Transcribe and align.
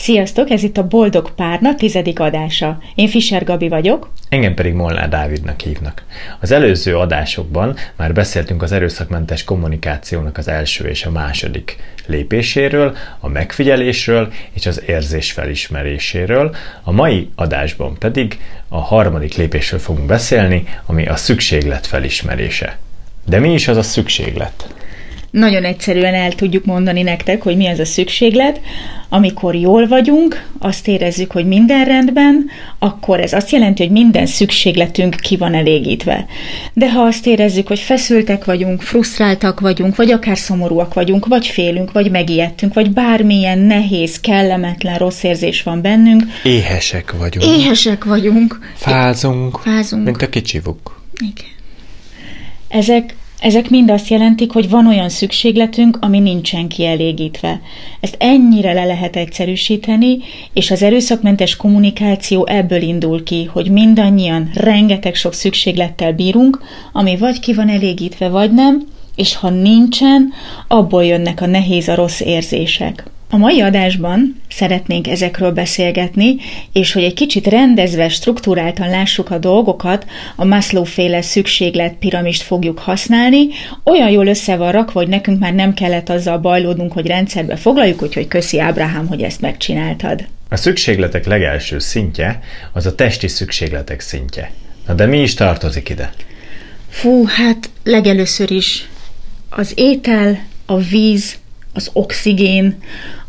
Sziasztok, 0.00 0.50
ez 0.50 0.62
itt 0.62 0.76
a 0.76 0.86
Boldog 0.86 1.30
Párna 1.34 1.74
tizedik 1.74 2.20
adása. 2.20 2.78
Én 2.94 3.08
Fischer 3.08 3.44
Gabi 3.44 3.68
vagyok. 3.68 4.10
Engem 4.28 4.54
pedig 4.54 4.72
Molnár 4.72 5.08
Dávidnak 5.08 5.60
hívnak. 5.60 6.02
Az 6.40 6.50
előző 6.50 6.96
adásokban 6.96 7.76
már 7.96 8.12
beszéltünk 8.12 8.62
az 8.62 8.72
erőszakmentes 8.72 9.44
kommunikációnak 9.44 10.38
az 10.38 10.48
első 10.48 10.88
és 10.88 11.04
a 11.04 11.10
második 11.10 11.76
lépéséről, 12.06 12.96
a 13.18 13.28
megfigyelésről 13.28 14.32
és 14.52 14.66
az 14.66 14.82
érzés 14.86 15.32
felismeréséről. 15.32 16.54
A 16.82 16.92
mai 16.92 17.30
adásban 17.34 17.98
pedig 17.98 18.38
a 18.68 18.78
harmadik 18.78 19.34
lépésről 19.34 19.80
fogunk 19.80 20.06
beszélni, 20.06 20.64
ami 20.86 21.06
a 21.06 21.16
szükséglet 21.16 21.86
felismerése. 21.86 22.78
De 23.26 23.38
mi 23.38 23.52
is 23.52 23.68
az 23.68 23.76
a 23.76 23.82
szükséglet? 23.82 24.79
Nagyon 25.30 25.64
egyszerűen 25.64 26.14
el 26.14 26.32
tudjuk 26.32 26.64
mondani 26.64 27.02
nektek, 27.02 27.42
hogy 27.42 27.56
mi 27.56 27.66
az 27.66 27.78
a 27.78 27.84
szükséglet. 27.84 28.60
Amikor 29.08 29.54
jól 29.54 29.86
vagyunk, 29.86 30.48
azt 30.58 30.88
érezzük, 30.88 31.30
hogy 31.30 31.46
minden 31.46 31.84
rendben, 31.84 32.50
akkor 32.78 33.20
ez 33.20 33.32
azt 33.32 33.50
jelenti, 33.50 33.82
hogy 33.82 33.92
minden 33.92 34.26
szükségletünk 34.26 35.14
ki 35.14 35.36
van 35.36 35.54
elégítve. 35.54 36.26
De 36.72 36.92
ha 36.92 37.00
azt 37.00 37.26
érezzük, 37.26 37.68
hogy 37.68 37.78
feszültek 37.78 38.44
vagyunk, 38.44 38.82
frusztráltak 38.82 39.60
vagyunk, 39.60 39.96
vagy 39.96 40.10
akár 40.10 40.38
szomorúak 40.38 40.94
vagyunk, 40.94 41.26
vagy 41.26 41.46
félünk, 41.46 41.92
vagy 41.92 42.10
megijedtünk, 42.10 42.74
vagy 42.74 42.90
bármilyen 42.90 43.58
nehéz, 43.58 44.20
kellemetlen, 44.20 44.98
rossz 44.98 45.22
érzés 45.22 45.62
van 45.62 45.82
bennünk. 45.82 46.22
Éhesek 46.42 47.14
vagyunk. 47.18 47.58
Éhesek 47.58 48.04
vagyunk. 48.04 48.58
Fázunk. 48.74 49.58
Fázunk. 49.58 50.04
Mint 50.04 50.22
a 50.22 50.28
kicsivuk. 50.28 51.02
Igen. 51.18 51.50
Ezek 52.68 53.14
ezek 53.40 53.70
mind 53.70 53.90
azt 53.90 54.08
jelentik, 54.08 54.52
hogy 54.52 54.70
van 54.70 54.86
olyan 54.86 55.08
szükségletünk, 55.08 55.98
ami 56.00 56.18
nincsen 56.18 56.68
kielégítve. 56.68 57.60
Ezt 58.00 58.16
ennyire 58.18 58.72
le 58.72 58.84
lehet 58.84 59.16
egyszerűsíteni, 59.16 60.18
és 60.52 60.70
az 60.70 60.82
erőszakmentes 60.82 61.56
kommunikáció 61.56 62.46
ebből 62.46 62.82
indul 62.82 63.22
ki, 63.22 63.44
hogy 63.44 63.70
mindannyian 63.70 64.50
rengeteg 64.54 65.14
sok 65.14 65.34
szükséglettel 65.34 66.12
bírunk, 66.12 66.60
ami 66.92 67.16
vagy 67.16 67.40
ki 67.40 67.54
van 67.54 67.68
elégítve, 67.68 68.28
vagy 68.28 68.52
nem, 68.52 68.86
és 69.16 69.36
ha 69.36 69.50
nincsen, 69.50 70.32
abból 70.68 71.04
jönnek 71.04 71.40
a 71.40 71.46
nehéz, 71.46 71.88
a 71.88 71.94
rossz 71.94 72.20
érzések. 72.20 73.10
A 73.32 73.36
mai 73.36 73.60
adásban 73.60 74.40
szeretnénk 74.48 75.06
ezekről 75.08 75.50
beszélgetni, 75.50 76.36
és 76.72 76.92
hogy 76.92 77.02
egy 77.02 77.14
kicsit 77.14 77.46
rendezve, 77.46 78.08
struktúráltan 78.08 78.88
lássuk 78.88 79.30
a 79.30 79.38
dolgokat, 79.38 80.06
a 80.36 80.44
Maslow-féle 80.44 81.22
szükséglet 81.22 81.94
piramist 81.94 82.42
fogjuk 82.42 82.78
használni. 82.78 83.46
Olyan 83.84 84.10
jól 84.10 84.26
össze 84.26 84.56
van 84.56 84.72
rakva, 84.72 85.00
hogy 85.00 85.08
nekünk 85.08 85.40
már 85.40 85.54
nem 85.54 85.74
kellett 85.74 86.08
azzal 86.08 86.38
bajlódnunk, 86.38 86.92
hogy 86.92 87.06
rendszerbe 87.06 87.56
foglaljuk, 87.56 88.02
úgyhogy 88.02 88.28
köszi 88.28 88.60
Ábrahám, 88.60 89.06
hogy 89.06 89.22
ezt 89.22 89.40
megcsináltad. 89.40 90.26
A 90.48 90.56
szükségletek 90.56 91.26
legelső 91.26 91.78
szintje 91.78 92.40
az 92.72 92.86
a 92.86 92.94
testi 92.94 93.28
szükségletek 93.28 94.00
szintje. 94.00 94.50
Na 94.86 94.94
de 94.94 95.06
mi 95.06 95.20
is 95.20 95.34
tartozik 95.34 95.88
ide? 95.88 96.12
Fú, 96.88 97.24
hát 97.26 97.70
legelőször 97.84 98.50
is 98.50 98.88
az 99.48 99.72
étel, 99.74 100.44
a 100.66 100.76
víz, 100.78 101.38
az 101.72 101.90
oxigén, 101.92 102.78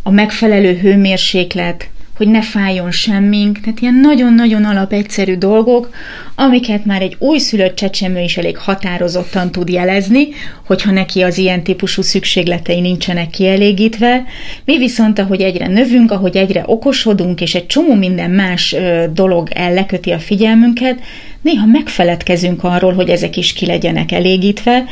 a 0.03 0.11
megfelelő 0.11 0.77
hőmérséklet, 0.77 1.89
hogy 2.17 2.29
ne 2.29 2.41
fájjon 2.41 2.91
semmink, 2.91 3.59
tehát 3.59 3.79
ilyen 3.79 3.93
nagyon-nagyon 3.93 4.63
alapegyszerű 4.63 5.35
dolgok, 5.37 5.89
amiket 6.35 6.85
már 6.85 7.01
egy 7.01 7.15
újszülött 7.19 7.75
csecsemő 7.75 8.19
is 8.19 8.37
elég 8.37 8.57
határozottan 8.57 9.51
tud 9.51 9.69
jelezni, 9.69 10.27
hogyha 10.65 10.91
neki 10.91 11.21
az 11.21 11.37
ilyen 11.37 11.63
típusú 11.63 12.01
szükségletei 12.01 12.79
nincsenek 12.79 13.29
kielégítve. 13.29 14.23
Mi 14.65 14.77
viszont, 14.77 15.19
ahogy 15.19 15.41
egyre 15.41 15.67
növünk, 15.67 16.11
ahogy 16.11 16.37
egyre 16.37 16.63
okosodunk, 16.65 17.41
és 17.41 17.55
egy 17.55 17.67
csomó 17.67 17.93
minden 17.93 18.31
más 18.31 18.75
dolog 19.13 19.49
elleköti 19.53 20.11
a 20.11 20.19
figyelmünket, 20.19 20.99
néha 21.41 21.65
megfeledkezünk 21.65 22.63
arról, 22.63 22.93
hogy 22.93 23.09
ezek 23.09 23.37
is 23.37 23.53
ki 23.53 23.65
legyenek 23.65 24.11
elégítve, 24.11 24.85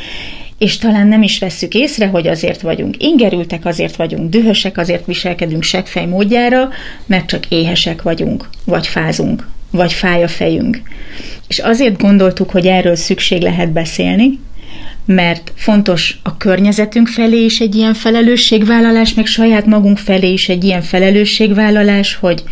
és 0.60 0.78
talán 0.78 1.06
nem 1.06 1.22
is 1.22 1.38
vesszük 1.38 1.74
észre, 1.74 2.06
hogy 2.06 2.26
azért 2.26 2.60
vagyunk 2.60 3.02
ingerültek, 3.02 3.64
azért 3.64 3.96
vagyunk 3.96 4.30
dühösek, 4.30 4.78
azért 4.78 5.06
viselkedünk 5.06 5.62
seggfej 5.62 6.06
módjára, 6.06 6.68
mert 7.06 7.26
csak 7.26 7.46
éhesek 7.48 8.02
vagyunk, 8.02 8.48
vagy 8.64 8.86
fázunk, 8.86 9.48
vagy 9.70 9.92
fáj 9.92 10.22
a 10.22 10.28
fejünk. 10.28 10.82
És 11.48 11.58
azért 11.58 12.00
gondoltuk, 12.00 12.50
hogy 12.50 12.66
erről 12.66 12.96
szükség 12.96 13.42
lehet 13.42 13.72
beszélni, 13.72 14.38
mert 15.04 15.52
fontos 15.56 16.18
a 16.22 16.36
környezetünk 16.36 17.08
felé 17.08 17.44
is 17.44 17.60
egy 17.60 17.74
ilyen 17.74 17.94
felelősségvállalás, 17.94 19.14
meg 19.14 19.26
saját 19.26 19.66
magunk 19.66 19.98
felé 19.98 20.32
is 20.32 20.48
egy 20.48 20.64
ilyen 20.64 20.82
felelősségvállalás, 20.82 22.14
hogy 22.14 22.42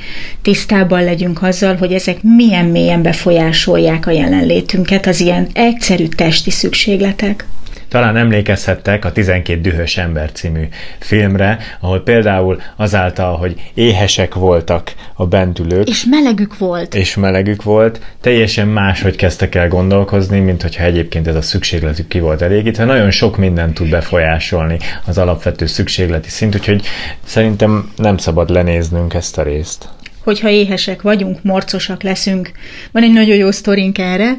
tisztában 0.43 1.05
legyünk 1.05 1.43
azzal, 1.43 1.77
hogy 1.77 1.93
ezek 1.93 2.23
milyen 2.23 2.65
mélyen 2.65 3.03
befolyásolják 3.03 4.07
a 4.07 4.11
jelenlétünket, 4.11 5.07
az 5.07 5.21
ilyen 5.21 5.49
egyszerű 5.53 6.07
testi 6.07 6.51
szükségletek. 6.51 7.47
Talán 7.89 8.17
emlékezhettek 8.17 9.05
a 9.05 9.13
12 9.13 9.61
dühös 9.61 9.97
ember 9.97 10.33
című 10.33 10.69
filmre, 10.99 11.59
ahol 11.81 12.03
például 12.03 12.61
azáltal, 12.77 13.37
hogy 13.37 13.71
éhesek 13.75 14.35
voltak 14.35 14.93
a 15.15 15.27
bentülők. 15.27 15.89
És 15.89 16.05
melegük 16.05 16.59
volt. 16.59 16.95
És 16.95 17.17
melegük 17.17 17.63
volt, 17.63 18.01
teljesen 18.21 18.69
máshogy 18.69 19.17
kezdtek 19.17 19.55
el 19.55 19.69
gondolkozni, 19.69 20.39
mint 20.39 20.63
hogyha 20.63 20.83
egyébként 20.83 21.27
ez 21.27 21.35
a 21.35 21.43
szükségletük 21.43 22.09
ki 22.09 22.21
volt 22.21 22.43
elégítve. 22.43 22.85
Nagyon 22.85 23.11
sok 23.11 23.37
mindent 23.37 23.75
tud 23.75 23.91
befolyásolni 23.91 24.79
az 25.07 25.19
alapvető 25.19 25.67
szükségleti 25.67 26.29
szint, 26.29 26.55
úgyhogy 26.55 26.87
szerintem 27.25 27.93
nem 27.97 28.17
szabad 28.17 28.51
lenéznünk 28.51 29.15
ezt 29.15 29.39
a 29.39 29.43
részt. 29.43 29.89
Hogyha 30.25 30.49
éhesek 30.49 31.03
vagyunk, 31.03 31.43
morcosak 31.43 32.03
leszünk. 32.03 32.51
Van 32.93 33.03
egy 33.03 33.13
nagyon 33.13 33.37
jó 33.37 33.51
sztorink 33.51 33.99
erre, 33.99 34.37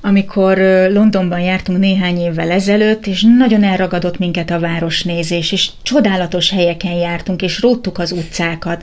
amikor 0.00 0.58
Londonban 0.92 1.40
jártunk 1.40 1.78
néhány 1.78 2.18
évvel 2.18 2.50
ezelőtt, 2.50 3.06
és 3.06 3.24
nagyon 3.38 3.62
elragadott 3.62 4.18
minket 4.18 4.50
a 4.50 4.58
városnézés, 4.58 5.52
és 5.52 5.70
csodálatos 5.82 6.50
helyeken 6.50 6.92
jártunk, 6.92 7.42
és 7.42 7.60
róttuk 7.60 7.98
az 7.98 8.12
utcákat. 8.12 8.82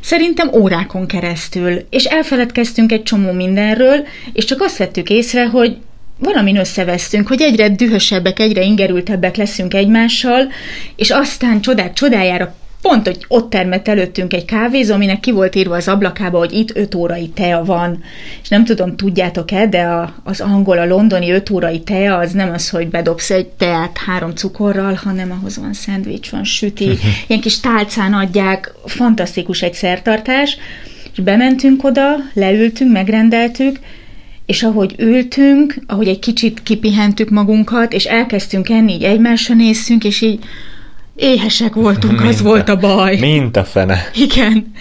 Szerintem 0.00 0.50
órákon 0.54 1.06
keresztül, 1.06 1.86
és 1.90 2.04
elfeledkeztünk 2.04 2.92
egy 2.92 3.02
csomó 3.02 3.32
mindenről, 3.32 4.06
és 4.32 4.44
csak 4.44 4.60
azt 4.60 4.76
vettük 4.76 5.10
észre, 5.10 5.46
hogy 5.46 5.76
valamin 6.18 6.56
összevesztünk, 6.56 7.28
hogy 7.28 7.40
egyre 7.42 7.68
dühösebbek, 7.68 8.38
egyre 8.38 8.62
ingerültebbek 8.62 9.36
leszünk 9.36 9.74
egymással, 9.74 10.48
és 10.96 11.10
aztán 11.10 11.60
csodák 11.60 11.92
csodájára 11.92 12.54
pont, 12.88 13.06
hogy 13.06 13.24
ott 13.28 13.50
termett 13.50 13.88
előttünk 13.88 14.32
egy 14.32 14.44
kávézó, 14.44 14.94
aminek 14.94 15.20
ki 15.20 15.30
volt 15.30 15.54
írva 15.54 15.76
az 15.76 15.88
ablakába, 15.88 16.38
hogy 16.38 16.52
itt 16.52 16.76
5 16.76 16.94
órai 16.94 17.28
tea 17.28 17.64
van. 17.64 18.02
És 18.42 18.48
nem 18.48 18.64
tudom, 18.64 18.96
tudjátok-e, 18.96 19.66
de 19.66 19.82
a, 19.82 20.14
az 20.24 20.40
angol, 20.40 20.78
a 20.78 20.86
londoni 20.86 21.30
5 21.30 21.50
órai 21.50 21.80
tea 21.80 22.16
az 22.16 22.32
nem 22.32 22.52
az, 22.52 22.70
hogy 22.70 22.88
bedobsz 22.88 23.30
egy 23.30 23.46
teát 23.46 23.98
három 24.06 24.30
cukorral, 24.30 24.94
hanem 24.94 25.30
ahhoz 25.30 25.58
van 25.58 25.72
szendvics, 25.72 26.30
van 26.30 26.44
süti, 26.44 26.90
ilyen 27.26 27.40
kis 27.40 27.60
tálcán 27.60 28.12
adják, 28.12 28.72
fantasztikus 28.84 29.62
egy 29.62 29.74
szertartás. 29.74 30.56
És 31.12 31.22
bementünk 31.22 31.84
oda, 31.84 32.16
leültünk, 32.34 32.92
megrendeltük, 32.92 33.78
és 34.46 34.62
ahogy 34.62 34.94
ültünk, 34.98 35.74
ahogy 35.86 36.08
egy 36.08 36.18
kicsit 36.18 36.62
kipihentük 36.62 37.30
magunkat, 37.30 37.92
és 37.92 38.04
elkezdtünk 38.04 38.68
enni, 38.68 38.92
így 38.92 39.04
egymásra 39.04 39.54
néztünk, 39.54 40.04
és 40.04 40.20
így 40.20 40.44
Éhesek 41.16 41.74
voltunk, 41.74 42.20
mint 42.20 42.34
az 42.34 42.40
a, 42.40 42.44
volt 42.44 42.68
a 42.68 42.76
baj. 42.76 43.16
Mint 43.16 43.56
a 43.56 43.64
fene. 43.64 44.10
Igen. 44.14 44.72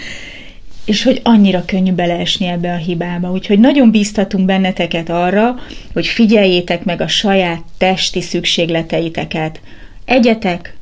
És 0.85 1.03
hogy 1.03 1.19
annyira 1.23 1.63
könnyű 1.65 1.91
beleesni 1.91 2.47
ebbe 2.47 2.73
a 2.73 2.77
hibába. 2.77 3.31
Úgyhogy 3.31 3.59
nagyon 3.59 3.91
bíztatunk 3.91 4.45
benneteket 4.45 5.09
arra, 5.09 5.55
hogy 5.93 6.05
figyeljétek 6.05 6.83
meg 6.83 7.01
a 7.01 7.07
saját 7.07 7.61
testi 7.77 8.21
szükségleteiteket. 8.21 9.59
Egyetek, 10.05 10.75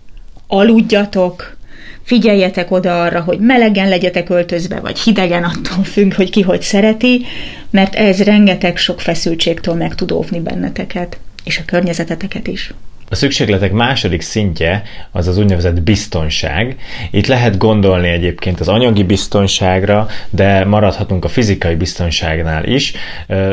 aludjatok, 0.48 1.58
figyeljetek 2.04 2.72
oda 2.72 3.02
arra, 3.02 3.22
hogy 3.22 3.40
melegen 3.40 3.90
legyetek 3.90 4.30
öltözve, 4.30 4.80
vagy 4.80 5.00
hidegen, 5.00 5.44
attól 5.44 5.84
függ, 5.84 6.14
hogy 6.14 6.30
ki 6.30 6.42
hogy 6.42 6.62
szereti, 6.62 7.26
mert 7.70 7.96
ez 7.96 8.24
rengeteg 8.24 8.78
sok 8.78 9.02
feszültségtől 9.02 9.76
meg 9.76 9.96
tud 9.96 10.12
óvni 10.12 10.40
benneteket, 10.40 11.20
és 11.44 11.58
a 11.58 11.66
környezeteteket 11.66 12.48
is. 12.48 12.74
A 13.12 13.16
szükségletek 13.16 13.72
második 13.72 14.22
szintje 14.22 14.84
az 15.12 15.28
az 15.28 15.38
úgynevezett 15.38 15.82
biztonság. 15.82 16.76
Itt 17.12 17.28
lehet 17.28 17.58
gondolni 17.58 18.08
egyébként 18.08 18.60
az 18.60 18.68
anyagi 18.68 19.04
biztonságra, 19.04 20.08
de 20.30 20.66
maradhatunk 20.66 21.26
a 21.26 21.28
fizikai 21.28 21.76
biztonságnál 21.76 22.66
is. 22.66 22.94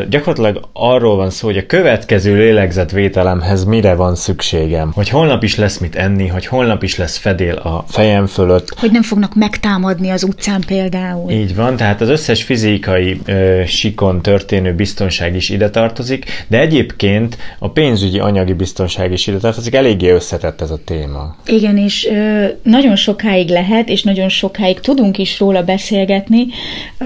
Gyakorlatilag 0.08 0.68
arról 0.72 1.16
van 1.16 1.30
szó, 1.30 1.46
hogy 1.46 1.56
a 1.56 1.66
következő 1.66 2.36
lélegzetvételemhez 2.36 3.64
mire 3.64 3.94
van 3.94 4.14
szükségem. 4.14 4.92
Hogy 4.94 5.08
holnap 5.08 5.42
is 5.42 5.56
lesz 5.56 5.78
mit 5.78 5.96
enni, 5.96 6.26
hogy 6.26 6.46
holnap 6.46 6.82
is 6.82 6.96
lesz 6.96 7.16
fedél 7.16 7.54
a 7.54 7.84
fejem 7.88 8.26
fölött. 8.26 8.78
Hogy 8.78 8.92
nem 8.92 9.02
fognak 9.02 9.34
megtámadni 9.34 10.10
az 10.10 10.22
utcán 10.22 10.62
például. 10.66 11.30
Így 11.30 11.54
van, 11.54 11.76
tehát 11.76 12.00
az 12.00 12.08
összes 12.08 12.42
fizikai 12.42 13.20
ö, 13.24 13.62
sikon 13.66 14.22
történő 14.22 14.74
biztonság 14.74 15.34
is 15.34 15.48
ide 15.48 15.70
tartozik, 15.70 16.44
de 16.48 16.58
egyébként 16.58 17.38
a 17.58 17.70
pénzügyi 17.70 18.18
anyagi 18.18 18.52
biztonság 18.52 19.12
is 19.12 19.26
ide 19.26 19.30
tartozik 19.30 19.46
hozzátartozik, 19.54 19.74
eléggé 19.74 20.10
összetett 20.10 20.60
ez 20.60 20.70
a 20.70 20.78
téma. 20.84 21.36
Igen, 21.46 21.76
és 21.76 22.06
ö, 22.10 22.46
nagyon 22.62 22.96
sokáig 22.96 23.48
lehet, 23.48 23.88
és 23.88 24.02
nagyon 24.02 24.28
sokáig 24.28 24.80
tudunk 24.80 25.18
is 25.18 25.38
róla 25.38 25.62
beszélgetni. 25.62 26.46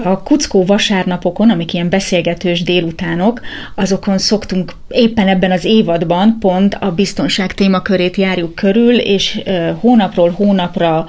A 0.03 0.23
Kuckó 0.23 0.65
vasárnapokon, 0.65 1.49
amik 1.49 1.73
ilyen 1.73 1.89
beszélgetős 1.89 2.63
délutánok, 2.63 3.41
azokon 3.75 4.17
szoktunk 4.17 4.71
éppen 4.87 5.27
ebben 5.27 5.51
az 5.51 5.65
évadban 5.65 6.37
pont 6.39 6.77
a 6.79 6.91
biztonság 6.91 7.53
témakörét 7.53 8.15
járjuk 8.15 8.55
körül, 8.55 8.95
és 8.99 9.41
ö, 9.45 9.71
hónapról 9.79 10.29
hónapra 10.29 11.05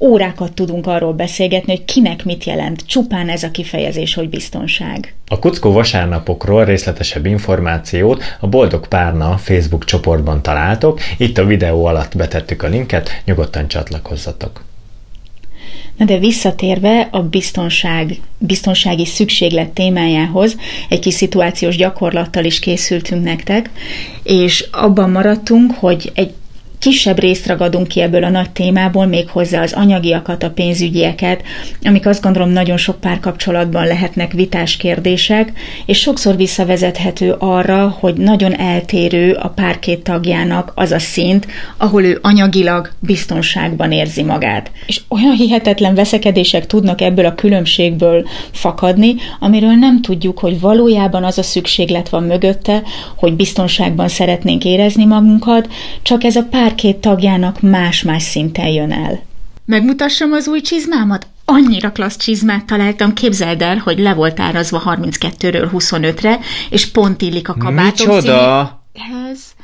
órákat 0.00 0.52
tudunk 0.52 0.86
arról 0.86 1.12
beszélgetni, 1.12 1.76
hogy 1.76 1.84
kinek 1.84 2.24
mit 2.24 2.44
jelent 2.44 2.86
csupán 2.86 3.28
ez 3.28 3.42
a 3.42 3.50
kifejezés, 3.50 4.14
hogy 4.14 4.28
biztonság. 4.28 5.14
A 5.28 5.38
Kuckó 5.38 5.72
vasárnapokról 5.72 6.64
részletesebb 6.64 7.26
információt 7.26 8.22
a 8.40 8.46
Boldog 8.46 8.88
Párna 8.88 9.36
Facebook 9.36 9.84
csoportban 9.84 10.42
találtok, 10.42 11.00
itt 11.18 11.38
a 11.38 11.44
videó 11.44 11.84
alatt 11.84 12.16
betettük 12.16 12.62
a 12.62 12.68
linket, 12.68 13.22
nyugodtan 13.24 13.68
csatlakozzatok. 13.68 14.64
Na 15.96 16.04
de 16.04 16.18
visszatérve 16.18 17.08
a 17.10 17.22
biztonság, 17.22 18.20
biztonsági 18.38 19.06
szükséglet 19.06 19.68
témájához, 19.68 20.56
egy 20.88 20.98
kis 20.98 21.14
szituációs 21.14 21.76
gyakorlattal 21.76 22.44
is 22.44 22.58
készültünk 22.58 23.24
nektek, 23.24 23.70
és 24.22 24.68
abban 24.72 25.10
maradtunk, 25.10 25.72
hogy 25.72 26.12
egy 26.14 26.32
kisebb 26.84 27.18
részt 27.18 27.46
ragadunk 27.46 27.88
ki 27.88 28.00
ebből 28.00 28.24
a 28.24 28.28
nagy 28.28 28.50
témából, 28.50 29.06
még 29.06 29.28
hozzá 29.28 29.62
az 29.62 29.72
anyagiakat, 29.72 30.42
a 30.42 30.50
pénzügyieket, 30.50 31.42
amik 31.82 32.06
azt 32.06 32.22
gondolom 32.22 32.48
nagyon 32.48 32.76
sok 32.76 33.00
párkapcsolatban 33.00 33.86
lehetnek 33.86 34.32
vitás 34.32 34.76
kérdések, 34.76 35.52
és 35.86 35.98
sokszor 35.98 36.36
visszavezethető 36.36 37.34
arra, 37.38 37.96
hogy 38.00 38.14
nagyon 38.14 38.58
eltérő 38.58 39.32
a 39.32 39.48
pár 39.48 39.78
két 39.78 40.02
tagjának 40.02 40.72
az 40.74 40.90
a 40.90 40.98
szint, 40.98 41.46
ahol 41.76 42.04
ő 42.04 42.18
anyagilag 42.22 42.90
biztonságban 42.98 43.92
érzi 43.92 44.22
magát. 44.22 44.70
És 44.86 45.00
olyan 45.08 45.34
hihetetlen 45.34 45.94
veszekedések 45.94 46.66
tudnak 46.66 47.00
ebből 47.00 47.26
a 47.26 47.34
különbségből 47.34 48.26
fakadni, 48.50 49.14
amiről 49.40 49.74
nem 49.74 50.02
tudjuk, 50.02 50.38
hogy 50.38 50.60
valójában 50.60 51.24
az 51.24 51.38
a 51.38 51.42
szükséglet 51.42 52.08
van 52.08 52.22
mögötte, 52.22 52.82
hogy 53.16 53.32
biztonságban 53.32 54.08
szeretnénk 54.08 54.64
érezni 54.64 55.04
magunkat, 55.04 55.68
csak 56.02 56.24
ez 56.24 56.36
a 56.36 56.46
pár 56.50 56.73
két 56.74 56.96
tagjának 56.96 57.60
más-más 57.60 58.22
szinten 58.22 58.66
jön 58.66 58.92
el. 58.92 59.22
Megmutassam 59.64 60.32
az 60.32 60.48
új 60.48 60.60
csizmámat? 60.60 61.26
Annyira 61.44 61.92
klassz 61.92 62.16
csizmát 62.16 62.64
találtam, 62.64 63.14
képzeld 63.14 63.62
el, 63.62 63.76
hogy 63.76 63.98
le 63.98 64.14
volt 64.14 64.40
árazva 64.40 64.82
32-ről 64.86 65.68
25-re, 65.72 66.38
és 66.70 66.90
pont 66.90 67.22
illik 67.22 67.48
a 67.48 67.54
kabátom 67.54 67.84
Micsoda? 67.84 68.82
Színéhez. 68.92 69.54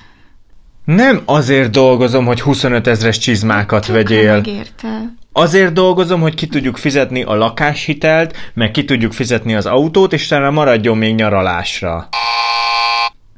Nem 0.84 1.22
azért 1.24 1.70
dolgozom, 1.70 2.26
hogy 2.26 2.40
25 2.40 2.86
ezres 2.86 3.18
csizmákat 3.18 3.86
Tökre 3.86 4.02
vegyél. 4.02 4.34
Megérte. 4.34 5.14
Azért 5.32 5.72
dolgozom, 5.72 6.20
hogy 6.20 6.34
ki 6.34 6.46
tudjuk 6.46 6.76
fizetni 6.76 7.22
a 7.22 7.34
lakáshitelt, 7.34 8.36
meg 8.54 8.70
ki 8.70 8.84
tudjuk 8.84 9.12
fizetni 9.12 9.54
az 9.54 9.66
autót, 9.66 10.12
és 10.12 10.26
talán 10.26 10.52
maradjon 10.52 10.98
még 10.98 11.14
nyaralásra. 11.14 12.08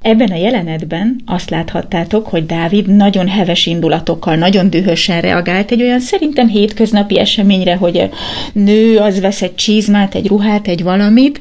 Ebben 0.02 0.31
a 0.31 0.37
jelenetben 0.37 1.20
azt 1.26 1.50
láthattátok, 1.50 2.26
hogy 2.26 2.46
Dávid 2.46 2.87
nagyon 2.87 3.28
heves 3.28 3.66
indulatokkal, 3.66 4.37
nagyon 4.37 4.70
dühösen 4.70 5.20
reagált 5.20 5.70
egy 5.70 5.82
olyan 5.82 6.00
szerintem 6.00 6.49
hétköznapi 6.49 7.19
eseményre, 7.19 7.76
hogy 7.76 7.99
a 7.99 8.08
nő 8.52 8.96
az 8.96 9.20
vesz 9.20 9.43
egy 9.43 9.54
csizmát, 9.54 10.14
egy 10.14 10.26
ruhát, 10.26 10.69
egy 10.69 10.82
valamit, 10.82 11.40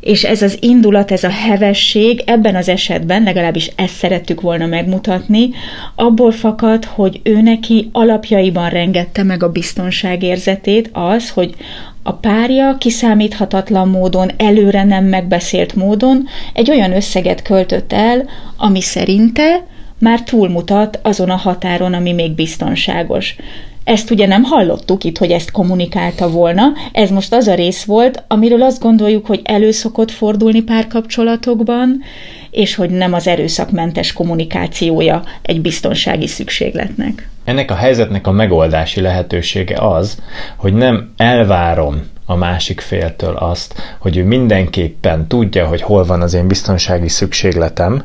és 0.00 0.24
ez 0.24 0.42
az 0.42 0.58
indulat, 0.60 1.10
ez 1.10 1.24
a 1.24 1.30
hevesség 1.30 2.22
ebben 2.26 2.56
az 2.56 2.68
esetben, 2.68 3.22
legalábbis 3.22 3.70
ezt 3.76 3.94
szerettük 3.94 4.40
volna 4.40 4.66
megmutatni, 4.66 5.50
abból 5.94 6.32
fakad, 6.32 6.84
hogy 6.84 7.20
ő 7.22 7.40
neki 7.40 7.88
alapjaiban 7.92 8.70
rengette 8.70 9.22
meg 9.22 9.42
a 9.42 9.52
biztonságérzetét 9.52 10.90
az, 10.92 11.30
hogy 11.30 11.54
a 12.02 12.12
párja 12.12 12.76
kiszámíthatatlan 12.78 13.88
módon, 13.88 14.30
előre 14.36 14.84
nem 14.84 15.04
megbeszélt 15.04 15.74
módon 15.74 16.26
egy 16.52 16.70
olyan 16.70 16.92
összeget 16.92 17.42
költött 17.42 17.92
el, 17.92 18.28
ami 18.56 18.80
szerinte 18.80 19.64
már 19.98 20.22
túlmutat 20.22 20.98
azon 21.02 21.30
a 21.30 21.36
határon, 21.36 21.94
ami 21.94 22.12
még 22.12 22.32
biztonságos. 22.32 23.36
Ezt 23.84 24.10
ugye 24.10 24.26
nem 24.26 24.42
hallottuk 24.42 25.04
itt, 25.04 25.18
hogy 25.18 25.30
ezt 25.30 25.50
kommunikálta 25.50 26.30
volna, 26.30 26.72
ez 26.92 27.10
most 27.10 27.32
az 27.32 27.46
a 27.46 27.54
rész 27.54 27.84
volt, 27.84 28.24
amiről 28.28 28.62
azt 28.62 28.80
gondoljuk, 28.80 29.26
hogy 29.26 29.40
előszokott 29.44 30.10
fordulni 30.10 30.62
párkapcsolatokban, 30.62 32.02
és 32.50 32.74
hogy 32.74 32.90
nem 32.90 33.12
az 33.12 33.26
erőszakmentes 33.26 34.12
kommunikációja 34.12 35.22
egy 35.42 35.60
biztonsági 35.60 36.26
szükségletnek. 36.26 37.28
Ennek 37.44 37.70
a 37.70 37.74
helyzetnek 37.74 38.26
a 38.26 38.30
megoldási 38.30 39.00
lehetősége 39.00 39.76
az, 39.78 40.22
hogy 40.56 40.72
nem 40.72 41.12
elvárom 41.16 42.02
a 42.26 42.36
másik 42.36 42.80
féltől 42.80 43.36
azt, 43.36 43.74
hogy 43.98 44.16
ő 44.16 44.24
mindenképpen 44.24 45.26
tudja, 45.26 45.66
hogy 45.66 45.82
hol 45.82 46.04
van 46.04 46.22
az 46.22 46.34
én 46.34 46.46
biztonsági 46.46 47.08
szükségletem, 47.08 48.04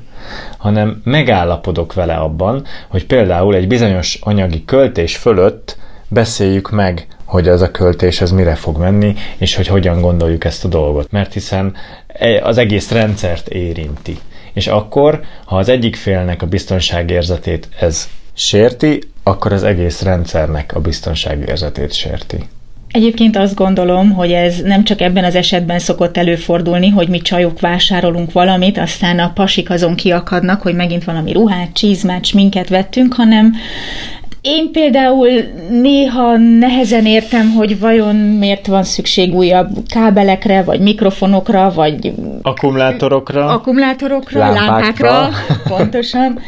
hanem 0.58 1.02
megállapodok 1.04 1.94
vele 1.94 2.14
abban, 2.14 2.64
hogy 2.88 3.06
például 3.06 3.56
egy 3.56 3.68
bizonyos 3.68 4.20
anyagi 4.22 4.66
költés 4.66 5.16
fölött 5.18 5.78
beszéljük 6.08 6.72
meg, 6.72 7.08
hogy 7.26 7.48
az 7.48 7.62
a 7.62 7.72
költés 7.72 8.22
az 8.22 8.32
mire 8.32 8.56
fog 8.56 8.78
menni, 8.78 9.16
és 9.38 9.56
hogy 9.56 9.68
hogyan 9.68 10.02
gondoljuk 10.02 10.44
ezt 10.44 10.66
a 10.66 10.68
dolgot. 10.68 11.12
Mert 11.12 11.34
hiszen 11.34 11.74
e- 12.08 12.44
az 12.44 12.58
egész 12.58 12.92
rendszert 12.92 13.48
érinti. 13.48 14.18
És 14.56 14.68
akkor, 14.68 15.22
ha 15.46 15.58
az 15.58 15.70
egyik 15.70 15.96
félnek 15.96 16.42
a 16.42 16.46
biztonságérzetét 16.46 17.70
ez 17.80 18.10
sérti, 18.34 19.00
akkor 19.24 19.54
az 19.54 19.64
egész 19.64 20.02
rendszernek 20.02 20.76
a 20.76 20.80
biztonságérzetét 20.80 21.94
sérti. 21.94 22.38
Egyébként 22.92 23.38
azt 23.38 23.56
gondolom, 23.56 24.12
hogy 24.12 24.32
ez 24.32 24.62
nem 24.62 24.84
csak 24.84 25.02
ebben 25.02 25.24
az 25.24 25.36
esetben 25.36 25.80
szokott 25.80 26.18
előfordulni, 26.18 26.90
hogy 26.90 27.08
mi 27.08 27.20
csajok 27.20 27.60
vásárolunk 27.60 28.32
valamit, 28.32 28.78
aztán 28.78 29.20
a 29.20 29.32
pasik 29.34 29.70
azon 29.70 29.96
kiakadnak, 29.96 30.62
hogy 30.62 30.76
megint 30.76 31.04
valami 31.04 31.32
ruhát, 31.32 31.74
csizmát, 31.74 32.34
minket 32.34 32.70
vettünk, 32.70 33.14
hanem 33.14 33.54
én 34.42 34.72
például 34.72 35.30
néha 35.70 36.38
nehezen 36.38 37.06
értem, 37.06 37.52
hogy 37.52 37.80
vajon 37.80 38.16
miért 38.16 38.68
van 38.68 38.84
szükség 38.84 39.34
újabb 39.34 39.70
kábelekre, 39.88 40.64
vagy 40.64 40.80
mikrofonokra, 40.80 41.72
vagy 41.76 42.14
akkumulátorokra, 42.46 43.46
akkumulátorokra 43.46 44.40
lámpákra, 44.40 45.12
lámpákra 45.12 45.56
pontosan. 45.68 46.40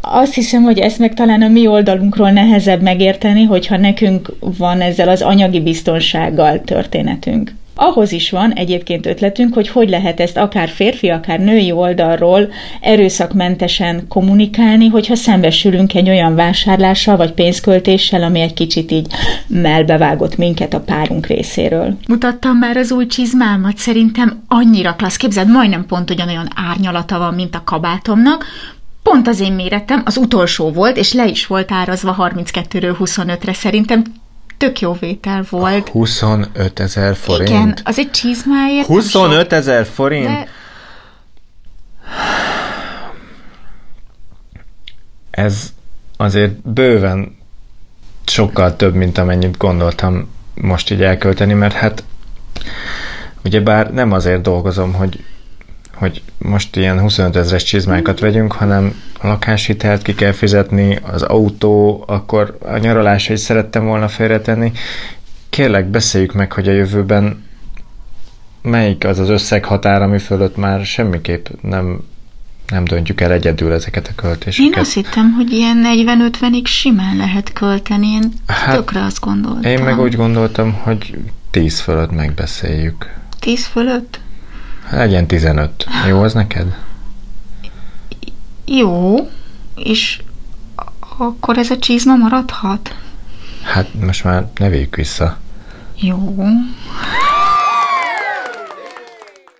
Azt 0.00 0.34
hiszem, 0.34 0.62
hogy 0.62 0.78
ezt 0.78 0.98
meg 0.98 1.14
talán 1.14 1.42
a 1.42 1.48
mi 1.48 1.66
oldalunkról 1.66 2.30
nehezebb 2.30 2.82
megérteni, 2.82 3.44
hogyha 3.44 3.76
nekünk 3.76 4.28
van 4.40 4.80
ezzel 4.80 5.08
az 5.08 5.22
anyagi 5.22 5.60
biztonsággal 5.60 6.60
történetünk. 6.60 7.52
Ahhoz 7.74 8.12
is 8.12 8.30
van 8.30 8.52
egyébként 8.52 9.06
ötletünk, 9.06 9.54
hogy 9.54 9.68
hogy 9.68 9.88
lehet 9.88 10.20
ezt 10.20 10.36
akár 10.36 10.68
férfi, 10.68 11.08
akár 11.08 11.40
női 11.40 11.72
oldalról 11.72 12.48
erőszakmentesen 12.80 14.08
kommunikálni, 14.08 14.88
hogyha 14.88 15.14
szembesülünk 15.14 15.94
egy 15.94 16.08
olyan 16.08 16.34
vásárlással 16.34 17.16
vagy 17.16 17.32
pénzköltéssel, 17.32 18.22
ami 18.22 18.40
egy 18.40 18.54
kicsit 18.54 18.90
így 18.90 19.06
melbevágott 19.46 20.36
minket 20.36 20.74
a 20.74 20.80
párunk 20.80 21.26
részéről. 21.26 21.96
Mutattam 22.08 22.56
már 22.56 22.76
az 22.76 22.92
új 22.92 23.06
csizmámat, 23.06 23.76
szerintem 23.76 24.42
annyira 24.48 24.94
klassz. 24.94 25.16
Képzeld, 25.16 25.50
majdnem 25.50 25.86
pont 25.86 26.10
ugyanolyan 26.10 26.48
árnyalata 26.54 27.18
van, 27.18 27.34
mint 27.34 27.54
a 27.54 27.62
kabátomnak, 27.64 28.44
Pont 29.02 29.28
az 29.28 29.40
én 29.40 29.52
méretem, 29.52 30.02
az 30.04 30.16
utolsó 30.16 30.70
volt, 30.70 30.96
és 30.96 31.12
le 31.12 31.26
is 31.26 31.46
volt 31.46 31.72
árazva 31.72 32.16
32-ről 32.18 32.96
25-re. 32.98 33.52
Szerintem 33.52 34.04
tök 34.62 34.80
jó 34.80 34.92
vétel 34.92 35.44
volt. 35.50 35.88
25 35.88 36.80
ezer 36.80 37.16
forint? 37.16 37.48
Igen, 37.48 37.76
az 37.84 37.98
egy 37.98 38.10
csizmáért. 38.10 38.86
25 38.86 39.52
ezer 39.52 39.86
forint? 39.86 40.26
De... 40.26 40.48
Ez 45.30 45.72
azért 46.16 46.68
bőven 46.68 47.36
sokkal 48.26 48.76
több, 48.76 48.94
mint 48.94 49.18
amennyit 49.18 49.56
gondoltam 49.56 50.30
most 50.54 50.90
így 50.90 51.02
elkölteni, 51.02 51.52
mert 51.52 51.74
hát 51.74 52.04
ugye 53.44 53.60
bár 53.60 53.92
nem 53.92 54.12
azért 54.12 54.42
dolgozom, 54.42 54.92
hogy 54.92 55.24
hogy 56.02 56.22
most 56.38 56.76
ilyen 56.76 57.00
25 57.00 57.36
ezeres 57.36 57.62
csizmákat 57.62 58.20
vegyünk, 58.20 58.52
hanem 58.52 59.02
a 59.20 59.26
lakáshitelt 59.26 60.02
ki 60.02 60.14
kell 60.14 60.32
fizetni, 60.32 60.98
az 61.02 61.22
autó, 61.22 62.04
akkor 62.06 62.58
a 62.62 62.76
nyaralásra 62.76 63.34
is 63.34 63.40
szerettem 63.40 63.84
volna 63.84 64.08
félretenni. 64.08 64.72
Kérlek, 65.50 65.86
beszéljük 65.86 66.32
meg, 66.32 66.52
hogy 66.52 66.68
a 66.68 66.72
jövőben 66.72 67.44
melyik 68.62 69.04
az 69.04 69.18
az 69.18 69.28
összeghatár, 69.28 70.02
ami 70.02 70.18
fölött 70.18 70.56
már 70.56 70.84
semmiképp 70.84 71.46
nem, 71.60 72.00
nem 72.68 72.84
döntjük 72.84 73.20
el 73.20 73.32
egyedül 73.32 73.72
ezeket 73.72 74.08
a 74.08 74.14
költéseket. 74.14 74.74
Én 74.74 74.80
azt 74.80 74.94
hittem, 74.94 75.32
hogy 75.32 75.52
ilyen 75.52 75.82
40-50-ig 75.84 76.66
simán 76.66 77.16
lehet 77.16 77.52
költeni, 77.52 78.06
én 78.06 78.32
hát, 78.46 78.76
tökre 78.76 79.04
azt 79.04 79.20
gondoltam. 79.20 79.70
Én 79.70 79.82
meg 79.82 80.00
úgy 80.00 80.16
gondoltam, 80.16 80.72
hogy 80.72 81.18
10 81.50 81.80
fölött 81.80 82.10
megbeszéljük. 82.10 83.14
10 83.38 83.66
fölött? 83.66 84.20
Legyen 84.92 85.26
15. 85.26 85.86
Jó 86.08 86.22
az 86.22 86.32
neked? 86.32 86.76
Jó, 88.66 89.16
és 89.76 90.20
akkor 91.18 91.58
ez 91.58 91.70
a 91.70 91.78
csizma 91.78 92.16
maradhat? 92.16 92.94
Hát 93.62 93.94
most 94.04 94.24
már 94.24 94.46
ne 94.56 94.68
vissza. 94.68 95.38
Jó. 96.00 96.44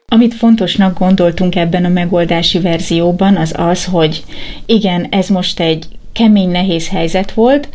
Amit 0.09 0.35
fontosnak 0.35 0.99
gondoltunk 0.99 1.57
ebben 1.57 1.85
a 1.85 1.89
megoldási 1.89 2.61
verzióban, 2.61 3.37
az 3.37 3.55
az, 3.57 3.85
hogy 3.85 4.25
igen, 4.67 5.07
ez 5.11 5.29
most 5.29 5.61
egy 5.61 5.89
kemény, 6.13 6.51
nehéz 6.51 6.89
helyzet 6.89 7.33
volt, 7.33 7.69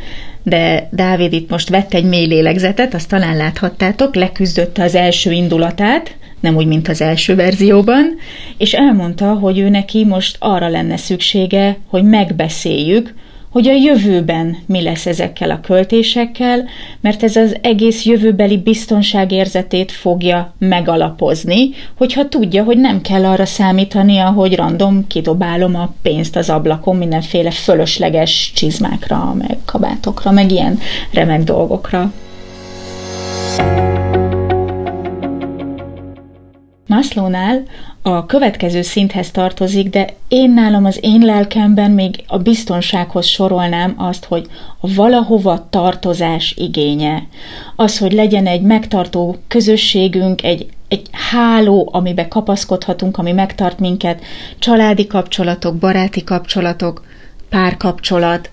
de 0.44 0.90
Dávid 0.92 1.34
itt 1.34 1.50
most 1.50 1.70
vett 1.70 1.94
egy 1.94 2.06
mély 2.06 2.26
lélegzetet, 2.26 2.94
azt 2.94 3.10
talán 3.10 3.38
láthattátok, 3.38 4.16
leküzdötte 4.16 4.84
az 4.84 4.96
első 4.96 5.32
indulatát, 5.32 6.16
nem 6.40 6.56
úgy, 6.56 6.66
mint 6.66 6.88
az 6.88 7.02
első 7.02 7.36
verzióban, 7.36 8.16
és 8.58 8.74
elmondta, 8.74 9.34
hogy 9.34 9.58
ő 9.58 9.70
neki 9.70 10.06
most 10.06 10.36
arra 10.40 10.68
lenne 10.68 10.98
szüksége, 10.98 11.78
hogy 11.88 12.04
megbeszéljük, 12.04 13.14
hogy 13.50 13.68
a 13.68 13.74
jövőben 13.74 14.58
mi 14.66 14.82
lesz 14.82 15.06
ezekkel 15.06 15.52
a 15.52 15.60
költésekkel, 15.60 16.66
mert 17.02 17.24
ez 17.24 17.36
az 17.36 17.58
egész 17.62 18.06
jövőbeli 18.06 18.58
biztonságérzetét 18.58 19.92
fogja 19.92 20.54
megalapozni, 20.60 21.70
hogyha 21.98 22.28
tudja, 22.28 22.64
hogy 22.64 22.78
nem 22.78 23.02
kell 23.02 23.26
arra 23.26 23.46
számítania, 23.46 24.26
hogy 24.26 24.56
random 24.56 25.08
kidobálom 25.08 25.76
a 25.76 25.94
pénzt 26.02 26.36
az 26.36 26.50
ablakon 26.50 26.96
mindenféle 26.96 27.52
fölösleges 27.52 28.52
csizmákra, 28.56 29.34
meg 29.38 29.58
kabátokra, 29.66 30.32
meg 30.32 30.52
ilyen 30.52 30.80
remek 31.12 31.44
dolgokra. 31.44 32.12
Maslow'nál 36.98 37.64
a 38.02 38.26
következő 38.26 38.82
szinthez 38.82 39.32
tartozik, 39.32 39.90
de 39.90 40.14
én 40.28 40.52
nálam 40.52 40.86
az 40.86 41.00
én 41.02 41.22
lelkemben 41.22 41.92
még 41.92 42.24
a 42.28 42.38
biztonsághoz 42.38 43.26
sorolnám 43.26 43.94
azt, 43.98 44.26
hogy 44.26 44.48
a 44.80 44.94
valahova 44.94 45.68
tartozás 45.70 46.54
igénye. 46.58 47.28
Az, 47.76 47.98
hogy 47.98 48.12
legyen 48.12 48.46
egy 48.48 48.62
megtartó 48.62 49.36
közösségünk, 49.48 50.44
egy, 50.44 50.70
egy 50.88 51.08
háló, 51.12 51.90
amibe 51.92 52.28
kapaszkodhatunk, 52.28 53.18
ami 53.18 53.32
megtart 53.32 53.80
minket, 53.80 54.22
családi 54.60 55.08
kapcsolatok, 55.08 55.76
baráti 55.76 56.24
kapcsolatok, 56.24 57.06
párkapcsolat, 57.50 58.50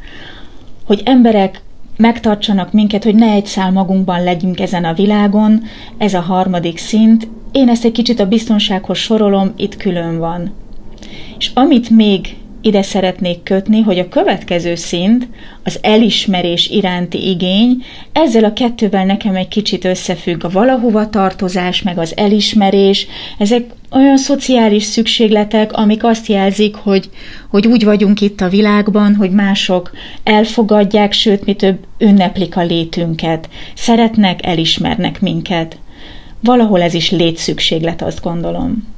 hogy 0.85 1.03
emberek 1.05 1.63
megtartsanak 1.97 2.73
minket, 2.73 3.05
hogy 3.05 3.15
ne 3.15 3.31
egy 3.31 3.47
szál 3.47 3.71
magunkban 3.71 4.23
legyünk 4.23 4.61
ezen 4.61 4.85
a 4.85 4.95
világon, 4.95 5.63
ez 5.99 6.15
a 6.15 6.21
harmadik 6.21 6.79
szint. 6.79 7.29
Én 7.55 7.69
ezt 7.69 7.85
egy 7.85 7.93
kicsit 7.93 8.21
a 8.21 8.27
biztonsághoz 8.27 8.99
sorolom, 8.99 9.53
itt 9.57 9.77
külön 9.77 10.19
van. 10.19 10.53
És 11.39 11.51
amit 11.55 11.91
még 11.91 12.37
ide 12.61 12.83
szeretnék 12.83 13.43
kötni, 13.43 13.81
hogy 13.81 13.99
a 13.99 14.09
következő 14.09 14.75
szint, 14.75 15.29
az 15.65 15.79
elismerés 15.83 16.69
iránti 16.69 17.29
igény, 17.29 17.85
ezzel 18.13 18.45
a 18.45 18.53
kettővel 18.53 19.05
nekem 19.05 19.35
egy 19.35 19.49
kicsit 19.49 19.85
összefügg 19.85 20.45
a 20.45 20.49
valahova 20.49 21.09
tartozás, 21.09 21.83
meg 21.83 21.99
az 21.99 22.17
elismerés, 22.17 23.07
ezek 23.39 23.65
olyan 23.91 24.17
szociális 24.17 24.83
szükségletek, 24.83 25.73
amik 25.73 26.05
azt 26.05 26.27
jelzik, 26.27 26.75
hogy, 26.75 27.11
hogy 27.51 27.67
úgy 27.67 27.85
vagyunk 27.85 28.21
itt 28.21 28.41
a 28.41 28.49
világban, 28.49 29.15
hogy 29.15 29.31
mások 29.31 29.91
elfogadják, 30.25 31.13
sőt, 31.13 31.45
mi 31.45 31.55
több 31.55 31.79
ünneplik 31.99 32.57
a 32.57 32.63
létünket, 32.63 33.49
szeretnek, 33.75 34.47
elismernek 34.47 35.21
minket. 35.21 35.79
Valahol 36.45 36.83
ez 36.83 36.95
is 36.95 37.11
létszükséglet, 37.11 38.03
azt 38.03 38.23
gondolom. 38.23 38.93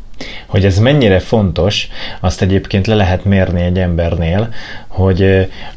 Hogy 0.46 0.64
ez 0.64 0.78
mennyire 0.78 1.18
fontos, 1.18 1.88
azt 2.20 2.42
egyébként 2.42 2.86
le 2.86 2.94
lehet 2.94 3.24
mérni 3.24 3.62
egy 3.62 3.78
embernél, 3.78 4.48
hogy 4.88 5.20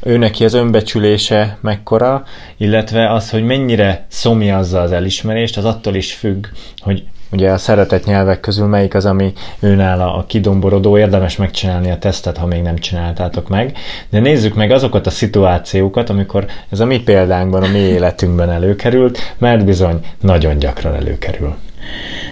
ő 0.03 0.17
neki 0.17 0.43
az 0.43 0.53
önbecsülése 0.53 1.57
mekkora, 1.61 2.23
illetve 2.57 3.13
az, 3.13 3.29
hogy 3.29 3.43
mennyire 3.43 4.05
szomjazza 4.07 4.81
az 4.81 4.91
elismerést, 4.91 5.57
az 5.57 5.65
attól 5.65 5.95
is 5.95 6.13
függ, 6.13 6.45
hogy 6.77 7.03
ugye 7.31 7.51
a 7.51 7.57
szeretett 7.57 8.05
nyelvek 8.05 8.39
közül 8.39 8.67
melyik 8.67 8.93
az, 8.93 9.05
ami 9.05 9.33
őnála 9.59 10.15
a 10.15 10.25
kidomborodó, 10.27 10.97
érdemes 10.97 11.35
megcsinálni 11.35 11.91
a 11.91 11.97
tesztet, 11.97 12.37
ha 12.37 12.45
még 12.45 12.61
nem 12.61 12.77
csináltátok 12.77 13.47
meg. 13.49 13.77
De 14.09 14.19
nézzük 14.19 14.55
meg 14.55 14.71
azokat 14.71 15.07
a 15.07 15.09
szituációkat, 15.09 16.09
amikor 16.09 16.45
ez 16.69 16.79
a 16.79 16.85
mi 16.85 16.99
példánkban, 16.99 17.63
a 17.63 17.67
mi 17.67 17.79
életünkben 17.79 18.49
előkerült, 18.49 19.19
mert 19.37 19.65
bizony 19.65 20.05
nagyon 20.21 20.57
gyakran 20.57 20.95
előkerül. 20.95 21.55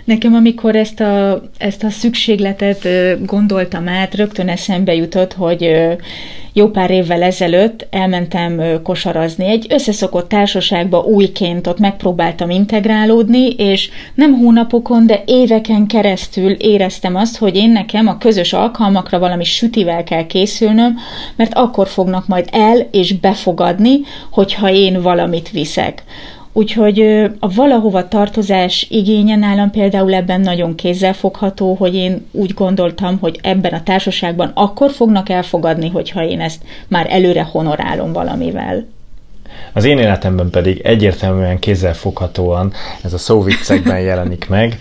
Nekem, 0.04 0.34
amikor 0.34 0.75
ezt 0.75 1.00
a, 1.00 1.42
ezt 1.58 1.84
a 1.84 1.89
szükségletet 1.89 2.88
gondoltam 3.25 3.88
át, 3.88 4.16
rögtön 4.16 4.50
eszembe 4.50 4.94
jutott, 4.94 5.34
hogy 5.34 5.75
jó 6.58 6.68
pár 6.70 6.92
évvel 6.92 7.24
ezelőtt 7.24 7.88
elmentem 7.89 8.82
kosarazni. 8.84 9.46
Egy 9.46 9.66
összeszokott 9.70 10.30
társaságba 10.30 11.00
újként 11.00 11.68
ott 11.68 11.80
megpróbáltam 11.80 12.50
integrálódni, 12.50 13.50
és 13.50 13.89
nem 14.13 14.34
hónapokon, 14.34 15.08
de 15.08 15.24
éveken 15.25 15.88
keresztül 15.88 16.51
éreztem 16.51 17.16
azt, 17.16 17.38
hogy 17.38 17.56
én 17.56 17.70
nekem 17.70 18.08
a 18.08 18.18
közös 18.18 18.54
alkalmakra 18.54 19.20
valami 19.20 19.44
sütivel 19.44 20.04
kell 20.04 20.25
készülnöm, 20.25 20.98
mert 21.36 21.54
akkor 21.54 21.88
fognak 21.88 22.27
majd 22.27 22.50
el 22.51 22.88
és 22.92 23.13
befogadni, 23.13 24.00
hogyha 24.32 24.72
én 24.72 25.01
valamit 25.01 25.50
viszek. 25.50 26.04
Úgyhogy 26.58 27.00
a 27.40 27.54
valahova 27.54 28.08
tartozás 28.08 28.88
igénye 28.90 29.36
nálam 29.36 29.72
például 29.72 30.14
ebben 30.14 30.42
nagyon 30.42 30.76
kézzelfogható, 30.76 31.74
hogy 31.74 31.96
én 31.96 32.26
úgy 32.32 32.54
gondoltam, 32.54 33.18
hogy 33.20 33.40
ebben 33.44 33.74
a 33.74 33.84
társaságban 33.84 34.52
akkor 34.54 34.92
fognak 34.92 35.30
elfogadni, 35.30 35.90
hogyha 35.90 36.24
én 36.24 36.42
ezt 36.42 36.64
már 36.88 37.08
előre 37.10 37.44
honorálom 37.44 38.14
valamivel. 38.14 38.86
Az 39.74 39.84
én 39.84 39.98
életemben 39.98 40.50
pedig 40.50 40.82
egyértelműen 40.84 41.60
kézzelfoghatóan 41.60 42.74
ez 43.04 43.14
a 43.14 43.18
szóviccekben 43.18 44.00
jelenik 44.00 44.50
meg. 44.50 44.80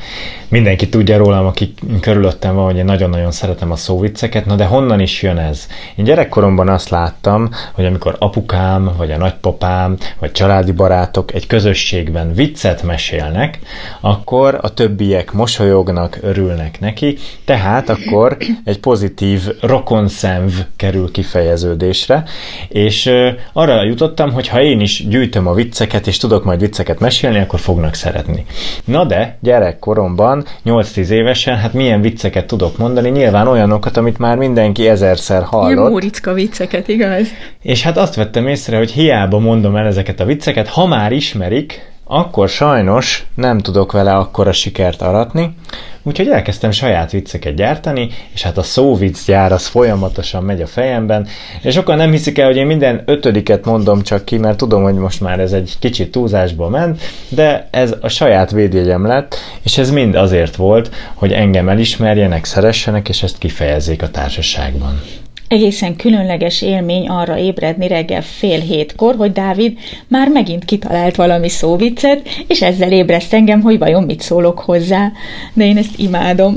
Mindenki 0.48 0.88
tudja 0.88 1.16
rólam, 1.16 1.46
aki 1.46 1.74
körülöttem 2.00 2.54
van, 2.54 2.64
hogy 2.64 2.76
én 2.76 2.84
nagyon-nagyon 2.84 3.30
szeretem 3.30 3.70
a 3.70 3.76
szóvicceket, 3.76 4.46
na 4.46 4.54
de 4.54 4.64
honnan 4.64 5.00
is 5.00 5.22
jön 5.22 5.38
ez? 5.38 5.66
Én 5.94 6.04
gyerekkoromban 6.04 6.68
azt 6.68 6.88
láttam, 6.88 7.50
hogy 7.72 7.84
amikor 7.84 8.16
apukám, 8.18 8.90
vagy 8.96 9.10
a 9.10 9.16
nagypapám, 9.16 9.96
vagy 10.18 10.32
családi 10.32 10.72
barátok 10.72 11.34
egy 11.34 11.46
közösségben 11.46 12.34
viccet 12.34 12.82
mesélnek, 12.82 13.58
akkor 14.00 14.58
a 14.62 14.74
többiek 14.74 15.32
mosolyognak, 15.32 16.18
örülnek 16.22 16.80
neki, 16.80 17.16
tehát 17.44 17.88
akkor 17.88 18.36
egy 18.64 18.80
pozitív 18.80 19.42
rokonszenv 19.60 20.52
kerül 20.76 21.10
kifejeződésre, 21.10 22.24
és 22.68 23.12
arra 23.52 23.84
jutottam, 23.84 24.32
hogy 24.32 24.48
ha 24.48 24.60
én 24.66 24.80
is 24.80 25.06
gyűjtöm 25.08 25.46
a 25.46 25.54
vicceket, 25.54 26.06
és 26.06 26.16
tudok 26.16 26.44
majd 26.44 26.60
vicceket 26.60 27.00
mesélni, 27.00 27.38
akkor 27.38 27.58
fognak 27.60 27.94
szeretni. 27.94 28.44
Na 28.84 29.04
de, 29.04 29.38
gyerekkoromban, 29.40 30.44
8-10 30.64 31.08
évesen, 31.08 31.56
hát 31.56 31.72
milyen 31.72 32.00
vicceket 32.00 32.46
tudok 32.46 32.78
mondani? 32.78 33.10
Nyilván 33.10 33.46
olyanokat, 33.46 33.96
amit 33.96 34.18
már 34.18 34.36
mindenki 34.36 34.88
ezerszer 34.88 35.42
hallott. 35.42 35.70
Ilyen 35.70 35.90
Móricka 35.90 36.32
vicceket, 36.32 36.88
igaz? 36.88 37.28
És 37.62 37.82
hát 37.82 37.96
azt 37.96 38.14
vettem 38.14 38.46
észre, 38.46 38.76
hogy 38.76 38.90
hiába 38.90 39.38
mondom 39.38 39.76
el 39.76 39.86
ezeket 39.86 40.20
a 40.20 40.24
vicceket, 40.24 40.68
ha 40.68 40.86
már 40.86 41.12
ismerik, 41.12 41.94
akkor 42.08 42.48
sajnos 42.48 43.26
nem 43.34 43.58
tudok 43.58 43.92
vele 43.92 44.16
akkora 44.16 44.52
sikert 44.52 45.02
aratni, 45.02 45.54
úgyhogy 46.02 46.28
elkezdtem 46.28 46.70
saját 46.70 47.10
vicceket 47.10 47.54
gyártani, 47.54 48.08
és 48.32 48.42
hát 48.42 48.58
a 48.58 48.62
szóvic 48.62 49.24
gyár 49.24 49.52
az 49.52 49.66
folyamatosan 49.66 50.42
megy 50.42 50.62
a 50.62 50.66
fejemben, 50.66 51.26
és 51.62 51.74
sokan 51.74 51.96
nem 51.96 52.10
hiszik 52.10 52.38
el, 52.38 52.46
hogy 52.46 52.56
én 52.56 52.66
minden 52.66 53.02
ötödiket 53.06 53.64
mondom 53.64 54.02
csak 54.02 54.24
ki, 54.24 54.38
mert 54.38 54.56
tudom, 54.56 54.82
hogy 54.82 54.94
most 54.94 55.20
már 55.20 55.40
ez 55.40 55.52
egy 55.52 55.76
kicsit 55.78 56.10
túlzásba 56.10 56.68
ment, 56.68 57.00
de 57.28 57.68
ez 57.70 57.94
a 58.00 58.08
saját 58.08 58.50
védjegyem 58.50 59.06
lett, 59.06 59.36
és 59.62 59.78
ez 59.78 59.90
mind 59.90 60.14
azért 60.14 60.56
volt, 60.56 60.94
hogy 61.14 61.32
engem 61.32 61.68
elismerjenek, 61.68 62.44
szeressenek, 62.44 63.08
és 63.08 63.22
ezt 63.22 63.38
kifejezzék 63.38 64.02
a 64.02 64.10
társaságban. 64.10 65.00
Egészen 65.48 65.96
különleges 65.96 66.62
élmény 66.62 67.08
arra 67.08 67.38
ébredni 67.38 67.88
reggel 67.88 68.22
fél 68.22 68.60
hétkor, 68.60 69.14
hogy 69.16 69.32
Dávid 69.32 69.78
már 70.08 70.28
megint 70.28 70.64
kitalált 70.64 71.16
valami 71.16 71.48
szóviccet, 71.48 72.28
és 72.46 72.62
ezzel 72.62 72.92
ébreszt 72.92 73.34
engem, 73.34 73.60
hogy 73.60 73.78
vajon 73.78 74.02
mit 74.02 74.20
szólok 74.20 74.58
hozzá. 74.58 75.12
De 75.52 75.64
én 75.64 75.76
ezt 75.76 75.98
imádom. 75.98 76.54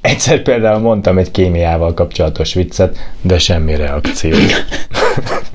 Egyszer 0.00 0.42
például 0.42 0.80
mondtam 0.80 1.18
egy 1.18 1.30
kémiával 1.30 1.94
kapcsolatos 1.94 2.54
viccet, 2.54 2.98
de 3.22 3.38
semmi 3.38 3.76
reakció. 3.76 4.36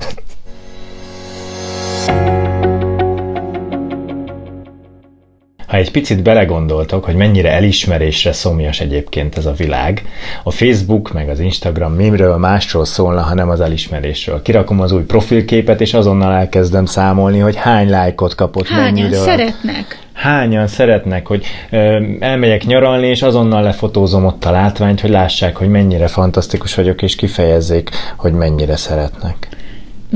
Ha 5.76 5.82
egy 5.82 5.90
picit 5.90 6.22
belegondoltok, 6.22 7.04
hogy 7.04 7.14
mennyire 7.14 7.52
elismerésre 7.52 8.32
szomjas 8.32 8.80
egyébként 8.80 9.36
ez 9.36 9.46
a 9.46 9.52
világ, 9.52 10.04
a 10.42 10.50
Facebook 10.50 11.12
meg 11.12 11.28
az 11.28 11.40
Instagram 11.40 11.92
mimről 11.92 12.36
másról 12.36 12.84
szólna, 12.84 13.20
ha 13.20 13.34
nem 13.34 13.48
az 13.48 13.60
elismerésről. 13.60 14.42
Kirakom 14.42 14.80
az 14.80 14.92
új 14.92 15.02
profilképet, 15.02 15.80
és 15.80 15.94
azonnal 15.94 16.32
elkezdem 16.32 16.84
számolni, 16.84 17.38
hogy 17.38 17.56
hány 17.56 17.90
lájkot 17.90 18.34
kapott, 18.34 18.66
Hányan 18.66 18.84
mennyiről. 18.84 19.24
szeretnek? 19.24 19.98
hányan 20.12 20.66
szeretnek, 20.66 21.26
hogy 21.26 21.44
ö, 21.70 22.02
elmegyek 22.20 22.64
nyaralni, 22.64 23.06
és 23.06 23.22
azonnal 23.22 23.62
lefotózom 23.62 24.24
ott 24.24 24.44
a 24.44 24.50
látványt, 24.50 25.00
hogy 25.00 25.10
lássák, 25.10 25.56
hogy 25.56 25.68
mennyire 25.68 26.06
fantasztikus 26.06 26.74
vagyok, 26.74 27.02
és 27.02 27.14
kifejezzék, 27.14 27.90
hogy 28.16 28.32
mennyire 28.32 28.76
szeretnek. 28.76 29.48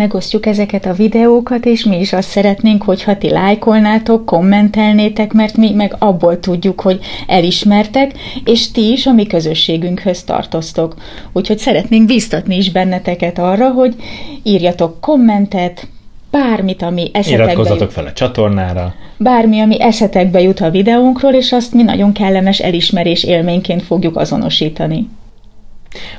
Megosztjuk 0.01 0.47
ezeket 0.47 0.87
a 0.87 0.93
videókat, 0.93 1.65
és 1.65 1.85
mi 1.85 2.01
is 2.01 2.13
azt 2.13 2.29
szeretnénk, 2.29 2.83
hogyha 2.83 3.19
ti 3.19 3.31
lájkolnátok, 3.31 4.25
kommentelnétek, 4.25 5.33
mert 5.33 5.57
mi 5.57 5.71
meg 5.71 5.97
abból 5.99 6.41
tudjuk, 6.41 6.81
hogy 6.81 7.01
elismertek, 7.27 8.13
és 8.45 8.71
ti 8.71 8.93
is 8.93 9.07
a 9.07 9.13
mi 9.13 9.27
közösségünkhöz 9.27 10.23
tartoztok. 10.23 10.95
Úgyhogy 11.33 11.59
szeretnénk 11.59 12.07
biztatni 12.07 12.57
is 12.57 12.71
benneteket 12.71 13.39
arra, 13.39 13.71
hogy 13.71 13.95
írjatok 14.43 15.01
kommentet, 15.01 15.89
bármit, 16.31 16.83
ami 16.83 17.11
eszetekbe 17.13 17.45
Iratkozzatok 17.45 17.81
jut. 17.81 17.93
fel 17.93 18.07
a 18.07 18.13
csatornára. 18.13 18.95
Bármi, 19.17 19.61
ami 19.61 19.83
eszetekbe 19.83 20.41
jut 20.41 20.61
a 20.61 20.71
videónkról, 20.71 21.33
és 21.33 21.53
azt 21.53 21.75
mi 21.75 21.83
nagyon 21.83 22.13
kellemes 22.13 22.59
elismerés 22.59 23.25
élményként 23.25 23.83
fogjuk 23.83 24.17
azonosítani. 24.17 25.09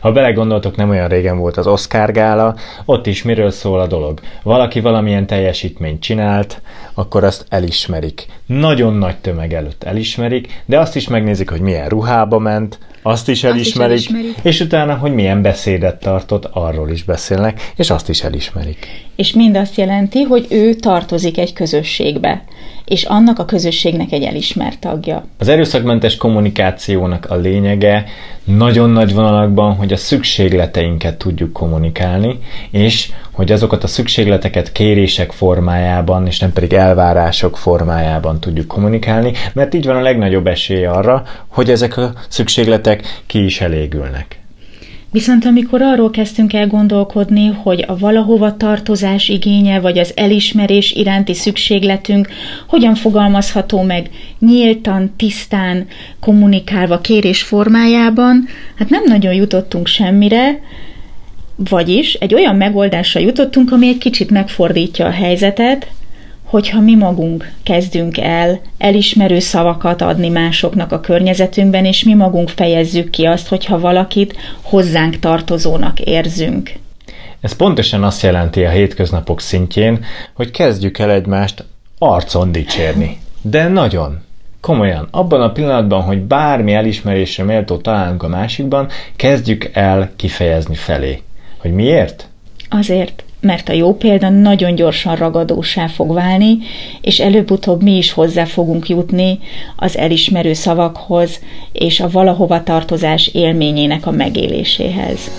Ha 0.01 0.11
belegondoltok, 0.11 0.75
nem 0.75 0.89
olyan 0.89 1.07
régen 1.07 1.37
volt 1.37 1.57
az 1.57 1.67
Oscar 1.67 2.11
gála, 2.11 2.55
ott 2.85 3.07
is 3.07 3.23
miről 3.23 3.51
szól 3.51 3.79
a 3.79 3.87
dolog. 3.87 4.19
Valaki 4.43 4.79
valamilyen 4.79 5.27
teljesítményt 5.27 6.01
csinált, 6.01 6.61
akkor 6.93 7.23
azt 7.23 7.45
elismerik. 7.49 8.25
Nagyon 8.45 8.93
nagy 8.93 9.17
tömeg 9.17 9.53
előtt 9.53 9.83
elismerik, 9.83 10.63
de 10.65 10.79
azt 10.79 10.95
is 10.95 11.07
megnézik, 11.07 11.49
hogy 11.49 11.61
milyen 11.61 11.89
ruhába 11.89 12.39
ment, 12.39 12.79
azt 13.01 13.29
is 13.29 13.43
elismerik, 13.43 13.98
is 13.98 14.08
elismerik. 14.08 14.38
és 14.41 14.60
utána, 14.60 14.96
hogy 14.96 15.13
milyen 15.13 15.41
beszédet 15.41 16.00
tartott, 16.00 16.50
arról 16.51 16.89
is 16.89 17.03
beszélnek, 17.03 17.72
és 17.75 17.89
azt 17.89 18.10
is 18.10 18.24
elismerik. 18.24 18.88
És 19.15 19.34
mind 19.34 19.55
azt 19.55 19.77
jelenti, 19.77 20.22
hogy 20.22 20.46
ő 20.50 20.74
tartozik 20.74 21.38
egy 21.38 21.53
közösségbe, 21.53 22.43
és 22.86 23.03
annak 23.03 23.39
a 23.39 23.46
közösségnek 23.46 24.12
egy 24.12 24.24
elismert 24.24 24.79
tagja. 24.79 25.25
Az 25.38 25.48
erőszakmentes 25.48 26.17
kommunikációnak 26.17 27.29
a 27.29 27.36
lényege 27.36 28.05
nagyon 28.43 28.89
nagy 28.89 29.13
vonalakban, 29.13 29.75
hogy 29.75 29.93
a 29.93 29.98
szükségleteinket 29.98 31.17
tudjuk 31.17 31.53
kommunikálni, 31.53 32.39
és 32.72 33.12
hogy 33.31 33.51
azokat 33.51 33.84
a 33.84 33.88
szükségleteket 33.88 34.72
kérések 34.72 35.31
formájában, 35.31 36.27
és 36.27 36.39
nem 36.39 36.53
pedig 36.53 36.74
elvárások 36.74 37.58
formájában 37.58 38.39
tudjuk 38.39 38.67
kommunikálni, 38.67 39.31
mert 39.53 39.74
így 39.74 39.86
van 39.86 39.96
a 39.96 40.01
legnagyobb 40.01 40.48
esély 40.48 40.86
arra, 40.86 41.24
hogy 41.48 41.70
ezek 41.70 41.98
a 41.98 42.13
szükségletek 42.27 42.90
ki 43.25 43.43
is 43.43 43.62
elégülnek. 43.62 44.41
Viszont 45.12 45.45
amikor 45.45 45.81
arról 45.81 46.10
kezdtünk 46.10 46.53
el 46.53 46.67
gondolkodni, 46.67 47.48
hogy 47.48 47.83
a 47.88 47.98
valahova 47.98 48.57
tartozás 48.57 49.29
igénye, 49.29 49.79
vagy 49.79 49.98
az 49.98 50.12
elismerés 50.15 50.91
iránti 50.91 51.33
szükségletünk 51.33 52.27
hogyan 52.67 52.95
fogalmazható 52.95 53.81
meg 53.81 54.10
nyíltan, 54.39 55.13
tisztán, 55.17 55.88
kommunikálva 56.19 57.00
kérés 57.00 57.41
formájában, 57.41 58.48
hát 58.75 58.89
nem 58.89 59.03
nagyon 59.05 59.33
jutottunk 59.33 59.88
semmire, 59.88 60.60
vagyis 61.55 62.13
egy 62.13 62.33
olyan 62.33 62.55
megoldásra 62.55 63.19
jutottunk, 63.19 63.71
ami 63.71 63.88
egy 63.88 63.98
kicsit 63.98 64.29
megfordítja 64.29 65.05
a 65.05 65.12
helyzetet, 65.12 65.88
hogyha 66.51 66.79
mi 66.79 66.96
magunk 66.96 67.51
kezdünk 67.63 68.17
el 68.17 68.62
elismerő 68.77 69.39
szavakat 69.39 70.01
adni 70.01 70.29
másoknak 70.29 70.91
a 70.91 71.00
környezetünkben, 71.00 71.86
és 71.86 72.03
mi 72.03 72.13
magunk 72.13 72.50
fejezzük 72.50 73.10
ki 73.10 73.25
azt, 73.25 73.48
hogyha 73.48 73.79
valakit 73.79 74.36
hozzánk 74.62 75.20
tartozónak 75.20 76.00
érzünk. 76.00 76.72
Ez 77.41 77.53
pontosan 77.53 78.03
azt 78.03 78.22
jelenti 78.22 78.63
a 78.63 78.70
hétköznapok 78.70 79.41
szintjén, 79.41 80.05
hogy 80.34 80.51
kezdjük 80.51 80.98
el 80.98 81.12
egymást 81.12 81.65
arcon 81.98 82.51
dicsérni. 82.51 83.17
De 83.41 83.67
nagyon. 83.67 84.22
Komolyan, 84.60 85.08
abban 85.12 85.41
a 85.41 85.51
pillanatban, 85.51 86.01
hogy 86.01 86.22
bármi 86.22 86.74
elismerésre 86.74 87.43
méltó 87.43 87.77
találunk 87.77 88.24
a 88.24 88.27
másikban, 88.27 88.88
kezdjük 89.15 89.70
el 89.74 90.12
kifejezni 90.15 90.75
felé. 90.75 91.22
Hogy 91.58 91.74
miért? 91.74 92.27
Azért, 92.70 93.24
mert 93.41 93.69
a 93.69 93.74
jó 93.74 93.95
példa 93.95 94.29
nagyon 94.29 94.75
gyorsan 94.75 95.15
ragadósá 95.15 95.88
fog 95.88 96.13
válni, 96.13 96.57
és 97.01 97.19
előbb-utóbb 97.19 97.83
mi 97.83 97.98
is 97.98 98.12
hozzá 98.12 98.45
fogunk 98.45 98.89
jutni 98.89 99.39
az 99.75 99.97
elismerő 99.97 100.54
szavakhoz 100.54 101.39
és 101.71 101.99
a 101.99 102.10
valahova 102.10 102.63
tartozás 102.63 103.27
élményének 103.27 104.06
a 104.06 104.12
megéléséhez. 104.12 105.32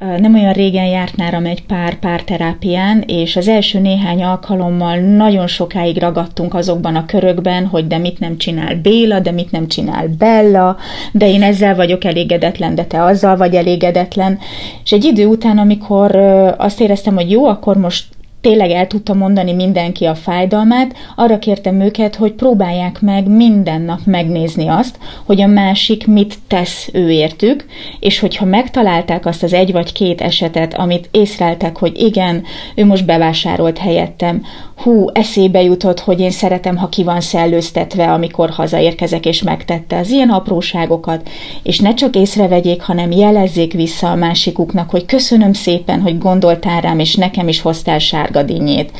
Nem 0.00 0.34
olyan 0.34 0.52
régen 0.52 0.86
járt 0.86 1.16
nálam 1.16 1.46
egy 1.46 1.62
pár 1.62 1.98
párterápián, 1.98 3.02
és 3.06 3.36
az 3.36 3.48
első 3.48 3.78
néhány 3.78 4.22
alkalommal 4.22 4.96
nagyon 4.96 5.46
sokáig 5.46 5.98
ragadtunk 5.98 6.54
azokban 6.54 6.96
a 6.96 7.06
körökben, 7.06 7.66
hogy 7.66 7.86
de 7.86 7.98
mit 7.98 8.18
nem 8.18 8.36
csinál 8.36 8.74
Béla, 8.74 9.20
de 9.20 9.30
mit 9.30 9.50
nem 9.50 9.68
csinál 9.68 10.08
Bella, 10.18 10.76
de 11.12 11.28
én 11.28 11.42
ezzel 11.42 11.74
vagyok 11.74 12.04
elégedetlen, 12.04 12.74
de 12.74 12.84
te 12.84 13.02
azzal 13.02 13.36
vagy 13.36 13.54
elégedetlen. 13.54 14.38
És 14.84 14.92
egy 14.92 15.04
idő 15.04 15.26
után, 15.26 15.58
amikor 15.58 16.16
azt 16.56 16.80
éreztem, 16.80 17.14
hogy 17.14 17.30
jó, 17.30 17.46
akkor 17.46 17.76
most 17.76 18.04
tényleg 18.40 18.70
el 18.70 18.86
tudta 18.86 19.14
mondani 19.14 19.52
mindenki 19.52 20.04
a 20.04 20.14
fájdalmát, 20.14 20.94
arra 21.16 21.38
kértem 21.38 21.80
őket, 21.80 22.14
hogy 22.14 22.32
próbálják 22.32 23.00
meg 23.00 23.28
minden 23.28 23.82
nap 23.82 24.00
megnézni 24.04 24.68
azt, 24.68 24.98
hogy 25.24 25.40
a 25.40 25.46
másik 25.46 26.06
mit 26.06 26.34
tesz 26.46 26.88
ő 26.92 27.10
értük, 27.10 27.64
és 28.00 28.18
hogyha 28.18 28.44
megtalálták 28.44 29.26
azt 29.26 29.42
az 29.42 29.52
egy 29.52 29.72
vagy 29.72 29.92
két 29.92 30.20
esetet, 30.20 30.74
amit 30.74 31.08
észreltek, 31.10 31.78
hogy 31.78 31.98
igen, 31.98 32.42
ő 32.74 32.86
most 32.86 33.06
bevásárolt 33.06 33.78
helyettem, 33.78 34.42
hú, 34.82 35.06
eszébe 35.12 35.62
jutott, 35.62 36.00
hogy 36.00 36.20
én 36.20 36.30
szeretem, 36.30 36.76
ha 36.76 36.88
ki 36.88 37.02
van 37.02 37.20
szellőztetve, 37.20 38.12
amikor 38.12 38.50
hazaérkezek, 38.50 39.26
és 39.26 39.42
megtette 39.42 39.96
az 39.98 40.10
ilyen 40.10 40.30
apróságokat, 40.30 41.28
és 41.62 41.78
ne 41.78 41.94
csak 41.94 42.16
észrevegyék, 42.16 42.82
hanem 42.82 43.10
jelezzék 43.10 43.72
vissza 43.72 44.10
a 44.10 44.14
másikuknak, 44.14 44.90
hogy 44.90 45.06
köszönöm 45.06 45.52
szépen, 45.52 46.00
hogy 46.00 46.18
gondoltál 46.18 46.80
rám, 46.80 46.98
és 46.98 47.14
nekem 47.14 47.48
is 47.48 47.60
hoztál 47.60 47.98
sárgadínyét. 48.30 48.92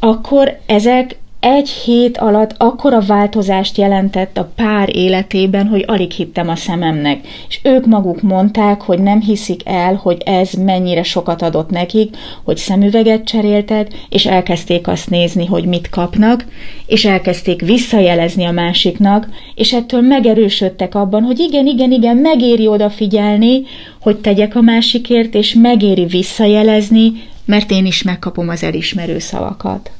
Akkor 0.00 0.58
ezek 0.66 1.16
egy 1.40 1.68
hét 1.68 2.18
alatt 2.18 2.54
akkora 2.56 3.00
változást 3.00 3.78
jelentett 3.78 4.38
a 4.38 4.50
pár 4.56 4.96
életében, 4.96 5.66
hogy 5.66 5.84
alig 5.86 6.10
hittem 6.10 6.48
a 6.48 6.56
szememnek. 6.56 7.26
És 7.48 7.60
ők 7.62 7.86
maguk 7.86 8.22
mondták, 8.22 8.80
hogy 8.80 8.98
nem 8.98 9.20
hiszik 9.20 9.60
el, 9.64 9.94
hogy 9.94 10.22
ez 10.24 10.52
mennyire 10.52 11.02
sokat 11.02 11.42
adott 11.42 11.70
nekik, 11.70 12.16
hogy 12.44 12.56
szemüveget 12.56 13.24
cseréltek, 13.24 13.88
és 14.08 14.26
elkezdték 14.26 14.88
azt 14.88 15.10
nézni, 15.10 15.46
hogy 15.46 15.64
mit 15.64 15.88
kapnak, 15.88 16.44
és 16.86 17.04
elkezdték 17.04 17.60
visszajelezni 17.60 18.44
a 18.44 18.50
másiknak, 18.50 19.28
és 19.54 19.72
ettől 19.72 20.00
megerősödtek 20.00 20.94
abban, 20.94 21.22
hogy 21.22 21.38
igen, 21.38 21.66
igen, 21.66 21.92
igen, 21.92 22.16
megéri 22.16 22.66
odafigyelni, 22.66 23.62
hogy 24.00 24.16
tegyek 24.16 24.56
a 24.56 24.60
másikért, 24.60 25.34
és 25.34 25.54
megéri 25.54 26.04
visszajelezni, 26.04 27.12
mert 27.46 27.70
én 27.70 27.86
is 27.86 28.02
megkapom 28.02 28.48
az 28.48 28.62
elismerő 28.62 29.18
szavakat. 29.18 29.90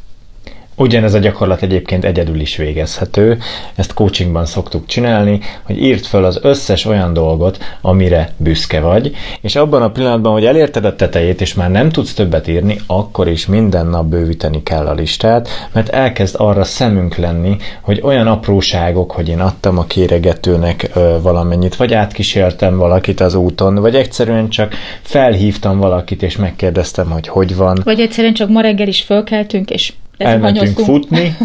Ugyanez 0.78 1.14
a 1.14 1.18
gyakorlat 1.18 1.62
egyébként 1.62 2.04
egyedül 2.04 2.40
is 2.40 2.56
végezhető, 2.56 3.38
ezt 3.74 3.94
coachingban 3.94 4.46
szoktuk 4.46 4.86
csinálni, 4.86 5.40
hogy 5.62 5.82
írd 5.82 6.04
föl 6.04 6.24
az 6.24 6.38
összes 6.42 6.84
olyan 6.84 7.12
dolgot, 7.12 7.58
amire 7.80 8.30
büszke 8.36 8.80
vagy, 8.80 9.14
és 9.40 9.56
abban 9.56 9.82
a 9.82 9.90
pillanatban, 9.90 10.32
hogy 10.32 10.44
elérted 10.44 10.84
a 10.84 10.96
tetejét, 10.96 11.40
és 11.40 11.54
már 11.54 11.70
nem 11.70 11.90
tudsz 11.90 12.14
többet 12.14 12.48
írni, 12.48 12.80
akkor 12.86 13.28
is 13.28 13.46
minden 13.46 13.86
nap 13.86 14.06
bővíteni 14.06 14.62
kell 14.62 14.86
a 14.86 14.94
listát, 14.94 15.48
mert 15.72 15.88
elkezd 15.88 16.34
arra 16.38 16.64
szemünk 16.64 17.16
lenni, 17.16 17.56
hogy 17.80 18.00
olyan 18.02 18.26
apróságok, 18.26 19.10
hogy 19.10 19.28
én 19.28 19.40
adtam 19.40 19.78
a 19.78 19.84
kéregetőnek 19.84 20.90
ö, 20.94 21.16
valamennyit, 21.22 21.76
vagy 21.76 21.94
átkísértem 21.94 22.76
valakit 22.76 23.20
az 23.20 23.34
úton, 23.34 23.74
vagy 23.74 23.94
egyszerűen 23.94 24.48
csak 24.48 24.74
felhívtam 25.02 25.78
valakit, 25.78 26.22
és 26.22 26.36
megkérdeztem, 26.36 27.10
hogy 27.10 27.28
hogy 27.28 27.56
van. 27.56 27.80
Vagy 27.84 28.00
egyszerűen 28.00 28.34
csak 28.34 28.48
ma 28.48 28.60
reggel 28.60 28.88
is 28.88 29.02
fölkeltünk, 29.02 29.70
és 29.70 29.92
elmentünk 30.18 30.78
futni, 30.78 31.36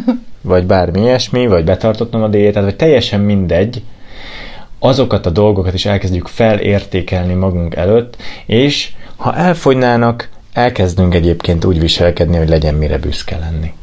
vagy 0.42 0.66
bármi 0.66 1.00
ilyesmi, 1.00 1.48
vagy 1.48 1.64
betartottam 1.64 2.24
a 2.24 2.28
diétát, 2.28 2.64
vagy 2.64 2.76
teljesen 2.76 3.20
mindegy, 3.20 3.82
azokat 4.80 5.26
a 5.26 5.30
dolgokat 5.30 5.74
is 5.74 5.86
elkezdjük 5.86 6.28
felértékelni 6.28 7.34
magunk 7.34 7.76
előtt, 7.76 8.18
és 8.46 8.92
ha 9.16 9.36
elfogynának, 9.36 10.30
elkezdünk 10.54 11.14
egyébként 11.14 11.66
úgy 11.66 11.80
viselkedni, 11.80 12.38
hogy 12.38 12.50
legyen 12.50 12.76
mire 12.76 12.98
büszke 12.98 13.38
lenni. 13.38 13.74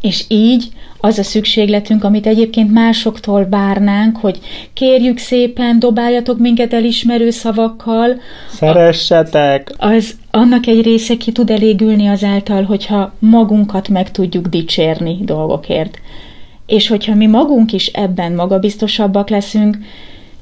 És 0.00 0.24
így 0.28 0.68
az 1.00 1.18
a 1.18 1.22
szükségletünk, 1.22 2.04
amit 2.04 2.26
egyébként 2.26 2.72
másoktól 2.72 3.48
várnánk, 3.48 4.16
hogy 4.16 4.38
kérjük 4.72 5.18
szépen, 5.18 5.78
dobáljatok 5.78 6.38
minket 6.38 6.72
elismerő 6.72 7.30
szavakkal. 7.30 8.20
Szeressetek! 8.50 9.72
Az 9.76 10.14
annak 10.30 10.66
egy 10.66 10.82
része 10.82 11.16
ki 11.16 11.32
tud 11.32 11.50
elégülni 11.50 12.06
azáltal, 12.06 12.62
hogyha 12.62 13.12
magunkat 13.18 13.88
meg 13.88 14.10
tudjuk 14.10 14.46
dicsérni 14.46 15.18
dolgokért. 15.22 15.98
És 16.66 16.88
hogyha 16.88 17.14
mi 17.14 17.26
magunk 17.26 17.72
is 17.72 17.86
ebben 17.86 18.32
magabiztosabbak 18.32 19.28
leszünk, 19.28 19.78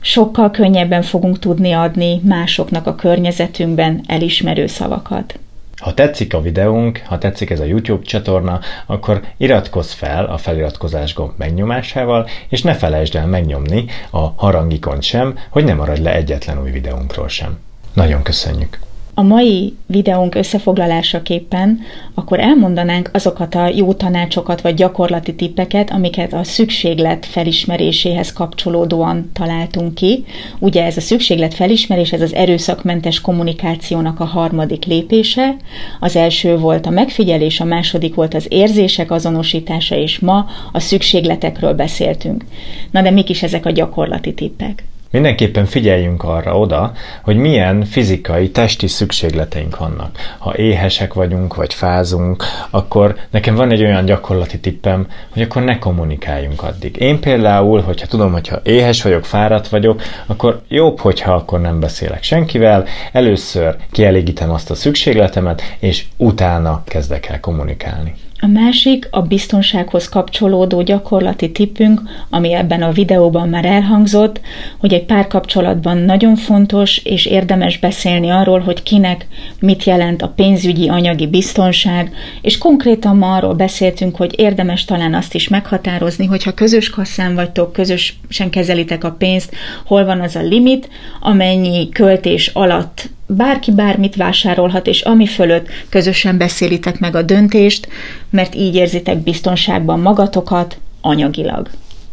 sokkal 0.00 0.50
könnyebben 0.50 1.02
fogunk 1.02 1.38
tudni 1.38 1.72
adni 1.72 2.20
másoknak 2.24 2.86
a 2.86 2.94
környezetünkben 2.94 4.00
elismerő 4.06 4.66
szavakat. 4.66 5.38
Ha 5.78 5.94
tetszik 5.94 6.34
a 6.34 6.40
videónk, 6.40 7.02
ha 7.04 7.18
tetszik 7.18 7.50
ez 7.50 7.60
a 7.60 7.64
YouTube 7.64 8.04
csatorna, 8.04 8.60
akkor 8.86 9.24
iratkozz 9.36 9.92
fel 9.92 10.24
a 10.24 10.38
feliratkozás 10.38 11.14
gomb 11.14 11.32
megnyomásával, 11.36 12.28
és 12.48 12.62
ne 12.62 12.74
felejtsd 12.74 13.14
el 13.14 13.26
megnyomni 13.26 13.84
a 14.10 14.18
harangikont 14.18 15.02
sem, 15.02 15.38
hogy 15.50 15.64
ne 15.64 15.74
maradj 15.74 16.00
le 16.00 16.14
egyetlen 16.14 16.62
új 16.62 16.70
videónkról 16.70 17.28
sem. 17.28 17.58
Nagyon 17.92 18.22
köszönjük! 18.22 18.78
A 19.18 19.22
mai 19.22 19.74
videónk 19.86 20.34
összefoglalásaképpen 20.34 21.80
akkor 22.14 22.40
elmondanánk 22.40 23.10
azokat 23.12 23.54
a 23.54 23.68
jó 23.68 23.92
tanácsokat 23.92 24.60
vagy 24.60 24.74
gyakorlati 24.74 25.34
tippeket, 25.34 25.90
amiket 25.90 26.32
a 26.32 26.44
szükséglet 26.44 27.26
felismeréséhez 27.26 28.32
kapcsolódóan 28.32 29.30
találtunk 29.32 29.94
ki. 29.94 30.24
Ugye 30.58 30.84
ez 30.84 30.96
a 30.96 31.00
szükséglet 31.00 31.54
felismerés, 31.54 32.12
ez 32.12 32.20
az 32.20 32.34
erőszakmentes 32.34 33.20
kommunikációnak 33.20 34.20
a 34.20 34.24
harmadik 34.24 34.84
lépése. 34.84 35.56
Az 36.00 36.16
első 36.16 36.56
volt 36.56 36.86
a 36.86 36.90
megfigyelés, 36.90 37.60
a 37.60 37.64
második 37.64 38.14
volt 38.14 38.34
az 38.34 38.46
érzések 38.48 39.10
azonosítása, 39.10 39.96
és 39.96 40.18
ma 40.18 40.46
a 40.72 40.80
szükségletekről 40.80 41.74
beszéltünk. 41.74 42.44
Na 42.90 43.02
de 43.02 43.10
mik 43.10 43.28
is 43.28 43.42
ezek 43.42 43.66
a 43.66 43.70
gyakorlati 43.70 44.34
tippek? 44.34 44.84
Mindenképpen 45.10 45.64
figyeljünk 45.64 46.22
arra 46.22 46.58
oda, 46.58 46.92
hogy 47.22 47.36
milyen 47.36 47.84
fizikai, 47.84 48.50
testi 48.50 48.86
szükségleteink 48.86 49.76
vannak. 49.76 50.18
Ha 50.38 50.56
éhesek 50.56 51.14
vagyunk, 51.14 51.54
vagy 51.54 51.74
fázunk, 51.74 52.44
akkor 52.70 53.16
nekem 53.30 53.54
van 53.54 53.70
egy 53.70 53.82
olyan 53.82 54.04
gyakorlati 54.04 54.58
tippem, 54.58 55.06
hogy 55.32 55.42
akkor 55.42 55.62
ne 55.62 55.78
kommunikáljunk 55.78 56.62
addig. 56.62 56.96
Én 56.96 57.20
például, 57.20 57.80
hogyha 57.80 58.06
tudom, 58.06 58.32
hogyha 58.32 58.60
éhes 58.62 59.02
vagyok, 59.02 59.24
fáradt 59.24 59.68
vagyok, 59.68 60.02
akkor 60.26 60.62
jobb, 60.68 61.00
hogyha 61.00 61.34
akkor 61.34 61.60
nem 61.60 61.80
beszélek 61.80 62.22
senkivel, 62.22 62.84
először 63.12 63.76
kielégítem 63.90 64.50
azt 64.50 64.70
a 64.70 64.74
szükségletemet, 64.74 65.62
és 65.78 66.04
utána 66.16 66.82
kezdek 66.84 67.26
el 67.26 67.40
kommunikálni. 67.40 68.14
A 68.40 68.46
másik 68.46 69.08
a 69.10 69.22
biztonsághoz 69.22 70.08
kapcsolódó 70.08 70.82
gyakorlati 70.82 71.52
tippünk, 71.52 72.02
ami 72.30 72.52
ebben 72.52 72.82
a 72.82 72.92
videóban 72.92 73.48
már 73.48 73.64
elhangzott, 73.64 74.40
hogy 74.78 74.92
egy 74.92 75.04
párkapcsolatban 75.04 75.98
nagyon 75.98 76.36
fontos 76.36 76.98
és 76.98 77.26
érdemes 77.26 77.78
beszélni 77.78 78.30
arról, 78.30 78.60
hogy 78.60 78.82
kinek 78.82 79.26
mit 79.60 79.84
jelent 79.84 80.22
a 80.22 80.28
pénzügyi 80.28 80.88
anyagi 80.88 81.26
biztonság, 81.26 82.12
és 82.42 82.58
konkrétan 82.58 83.16
ma 83.16 83.36
arról 83.36 83.54
beszéltünk, 83.54 84.16
hogy 84.16 84.34
érdemes 84.36 84.84
talán 84.84 85.14
azt 85.14 85.34
is 85.34 85.48
meghatározni, 85.48 86.26
hogyha 86.26 86.54
közös 86.54 86.90
kasszán 86.90 87.34
vagytok, 87.34 87.72
közösen 87.72 88.50
kezelitek 88.50 89.04
a 89.04 89.10
pénzt, 89.10 89.54
hol 89.86 90.04
van 90.04 90.20
az 90.20 90.36
a 90.36 90.42
limit, 90.42 90.88
amennyi 91.20 91.88
költés 91.88 92.50
alatt 92.54 93.08
bárki 93.28 93.72
bármit 93.72 94.16
vásárolhat, 94.16 94.86
és 94.86 95.00
ami 95.00 95.26
fölött 95.26 95.68
közösen 95.88 96.38
beszélitek 96.38 96.98
meg 96.98 97.14
a 97.14 97.22
döntést, 97.22 97.88
mert 98.30 98.54
így 98.54 98.74
érzitek 98.74 99.18
biztonságban 99.18 100.00
magatokat 100.00 100.78
anyagilag. 101.00 101.68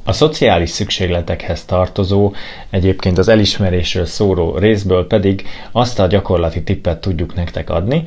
A 0.08 0.14
szociális 0.14 0.70
szükségletekhez 0.70 1.66
tartozó, 1.66 2.34
egyébként 2.70 3.18
az 3.18 3.28
elismerésről 3.28 4.06
szóró 4.06 4.58
részből 4.58 5.08
pedig 5.08 5.48
azt 5.72 6.00
a 6.00 6.08
gyakorlati 6.08 6.64
tippet 6.64 7.02
tudjuk 7.02 7.36
nektek 7.36 7.70
adni, 7.70 8.04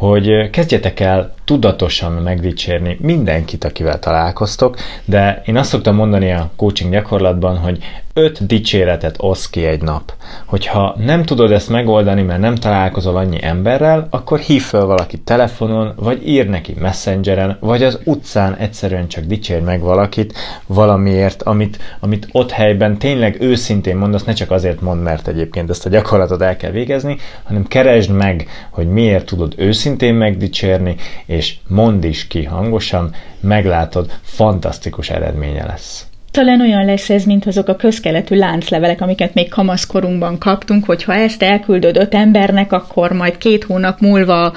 hogy 0.00 0.50
kezdjetek 0.50 1.00
el 1.00 1.34
tudatosan 1.44 2.12
megdicsérni 2.12 2.96
mindenkit, 3.00 3.64
akivel 3.64 3.98
találkoztok, 3.98 4.76
de 5.04 5.42
én 5.46 5.56
azt 5.56 5.70
szoktam 5.70 5.94
mondani 5.94 6.32
a 6.32 6.50
coaching 6.56 6.92
gyakorlatban, 6.92 7.56
hogy 7.56 7.78
öt 8.14 8.46
dicséretet 8.46 9.14
osz 9.18 9.50
ki 9.50 9.64
egy 9.64 9.82
nap. 9.82 10.12
Hogyha 10.44 10.94
nem 10.98 11.24
tudod 11.24 11.52
ezt 11.52 11.68
megoldani, 11.68 12.22
mert 12.22 12.40
nem 12.40 12.54
találkozol 12.54 13.16
annyi 13.16 13.42
emberrel, 13.42 14.06
akkor 14.10 14.38
hív 14.38 14.62
fel 14.62 14.84
valakit 14.84 15.20
telefonon, 15.20 15.92
vagy 15.96 16.28
ír 16.28 16.48
neki 16.48 16.74
messengeren, 16.80 17.56
vagy 17.60 17.82
az 17.82 17.98
utcán 18.04 18.54
egyszerűen 18.54 19.08
csak 19.08 19.24
dicsér 19.24 19.60
meg 19.60 19.80
valakit 19.80 20.34
valamiért, 20.66 21.42
amit, 21.42 21.78
amit 22.00 22.28
ott 22.32 22.50
helyben 22.50 22.98
tényleg 22.98 23.36
őszintén 23.40 23.96
mondasz, 23.96 24.24
ne 24.24 24.32
csak 24.32 24.50
azért 24.50 24.80
mond, 24.80 25.02
mert 25.02 25.28
egyébként 25.28 25.70
ezt 25.70 25.86
a 25.86 25.88
gyakorlatot 25.88 26.42
el 26.42 26.56
kell 26.56 26.70
végezni, 26.70 27.16
hanem 27.42 27.66
keresd 27.66 28.10
meg, 28.10 28.48
hogy 28.70 28.88
miért 28.88 29.26
tudod 29.26 29.54
őszintén 29.56 29.89
megdicsérni, 29.98 30.96
és 31.26 31.54
mondd 31.68 32.04
is 32.04 32.26
ki 32.26 32.44
hangosan, 32.44 33.14
meglátod, 33.40 34.10
fantasztikus 34.22 35.10
eredménye 35.10 35.66
lesz. 35.66 36.04
Talán 36.30 36.60
olyan 36.60 36.84
lesz 36.84 37.10
ez, 37.10 37.24
mint 37.24 37.46
azok 37.46 37.68
a 37.68 37.76
közkeletű 37.76 38.36
lánclevelek, 38.36 39.00
amiket 39.00 39.34
még 39.34 39.48
kamaszkorunkban 39.48 40.38
kaptunk, 40.38 40.84
hogy 40.84 41.02
ha 41.02 41.14
ezt 41.14 41.42
elküldöd 41.42 41.96
öt 41.96 42.14
embernek, 42.14 42.72
akkor 42.72 43.12
majd 43.12 43.38
két 43.38 43.64
hónap 43.64 44.00
múlva 44.00 44.52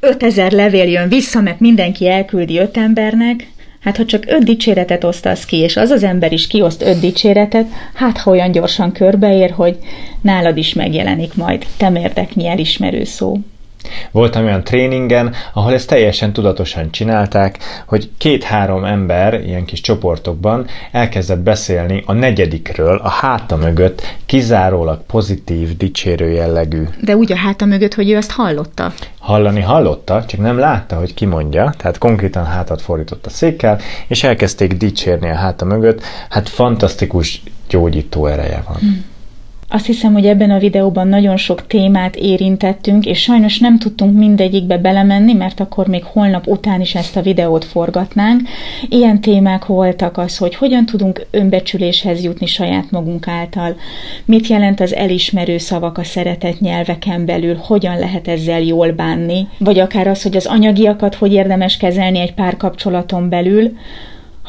5000 0.00 0.52
levél 0.52 0.88
jön 0.88 1.08
vissza, 1.08 1.40
mert 1.40 1.60
mindenki 1.60 2.08
elküldi 2.08 2.58
öt 2.58 2.76
embernek. 2.76 3.48
Hát 3.80 3.96
ha 3.96 4.04
csak 4.04 4.24
öt 4.26 4.44
dicséretet 4.44 5.04
osztasz 5.04 5.44
ki, 5.44 5.56
és 5.56 5.76
az 5.76 5.90
az 5.90 6.02
ember 6.02 6.32
is 6.32 6.46
kioszt 6.46 6.82
öt 6.82 7.00
dicséretet, 7.00 7.66
hát 7.94 8.18
ha 8.18 8.30
olyan 8.30 8.52
gyorsan 8.52 8.92
körbeér, 8.92 9.50
hogy 9.50 9.78
nálad 10.20 10.56
is 10.56 10.74
megjelenik 10.74 11.34
majd 11.34 11.66
temérdeknyi 11.76 12.46
elismerő 12.46 13.04
szó. 13.04 13.38
Voltam 14.10 14.44
olyan 14.44 14.64
tréningen, 14.64 15.34
ahol 15.52 15.72
ezt 15.72 15.88
teljesen 15.88 16.32
tudatosan 16.32 16.90
csinálták, 16.90 17.58
hogy 17.86 18.10
két-három 18.18 18.84
ember 18.84 19.34
ilyen 19.44 19.64
kis 19.64 19.80
csoportokban 19.80 20.66
elkezdett 20.92 21.38
beszélni 21.38 22.02
a 22.06 22.12
negyedikről, 22.12 22.96
a 22.96 23.08
háta 23.08 23.56
mögött 23.56 24.02
kizárólag 24.26 25.02
pozitív, 25.06 25.76
dicsérő 25.76 26.30
jellegű. 26.30 26.82
De 27.00 27.16
úgy 27.16 27.32
a 27.32 27.36
háta 27.36 27.64
mögött, 27.64 27.94
hogy 27.94 28.10
ő 28.10 28.16
ezt 28.16 28.30
hallotta. 28.30 28.92
Hallani 29.18 29.60
hallotta, 29.60 30.24
csak 30.26 30.40
nem 30.40 30.58
látta, 30.58 30.96
hogy 30.96 31.14
ki 31.14 31.24
mondja, 31.24 31.74
tehát 31.76 31.98
konkrétan 31.98 32.44
hátat 32.44 32.82
fordított 32.82 33.26
a 33.26 33.30
székkel, 33.30 33.78
és 34.06 34.24
elkezdték 34.24 34.72
dicsérni 34.72 35.30
a 35.30 35.34
háta 35.34 35.64
mögött. 35.64 36.02
Hát 36.28 36.48
fantasztikus 36.48 37.42
gyógyító 37.68 38.26
ereje 38.26 38.62
van. 38.66 38.76
Hmm. 38.76 39.09
Azt 39.72 39.86
hiszem, 39.86 40.12
hogy 40.12 40.26
ebben 40.26 40.50
a 40.50 40.58
videóban 40.58 41.08
nagyon 41.08 41.36
sok 41.36 41.66
témát 41.66 42.16
érintettünk, 42.16 43.06
és 43.06 43.20
sajnos 43.20 43.58
nem 43.58 43.78
tudtunk 43.78 44.16
mindegyikbe 44.16 44.78
belemenni, 44.78 45.32
mert 45.32 45.60
akkor 45.60 45.86
még 45.86 46.04
holnap 46.04 46.46
után 46.46 46.80
is 46.80 46.94
ezt 46.94 47.16
a 47.16 47.22
videót 47.22 47.64
forgatnánk. 47.64 48.40
Ilyen 48.88 49.20
témák 49.20 49.66
voltak 49.66 50.18
az, 50.18 50.36
hogy 50.36 50.54
hogyan 50.54 50.86
tudunk 50.86 51.26
önbecsüléshez 51.30 52.24
jutni 52.24 52.46
saját 52.46 52.90
magunk 52.90 53.28
által, 53.28 53.76
mit 54.24 54.46
jelent 54.46 54.80
az 54.80 54.94
elismerő 54.94 55.58
szavak 55.58 55.98
a 55.98 56.04
szeretett 56.04 56.60
nyelveken 56.60 57.24
belül, 57.24 57.56
hogyan 57.62 57.98
lehet 57.98 58.28
ezzel 58.28 58.60
jól 58.60 58.90
bánni, 58.92 59.48
vagy 59.58 59.78
akár 59.78 60.06
az, 60.06 60.22
hogy 60.22 60.36
az 60.36 60.46
anyagiakat 60.46 61.14
hogy 61.14 61.32
érdemes 61.32 61.76
kezelni 61.76 62.18
egy 62.18 62.34
párkapcsolaton 62.34 63.28
belül, 63.28 63.72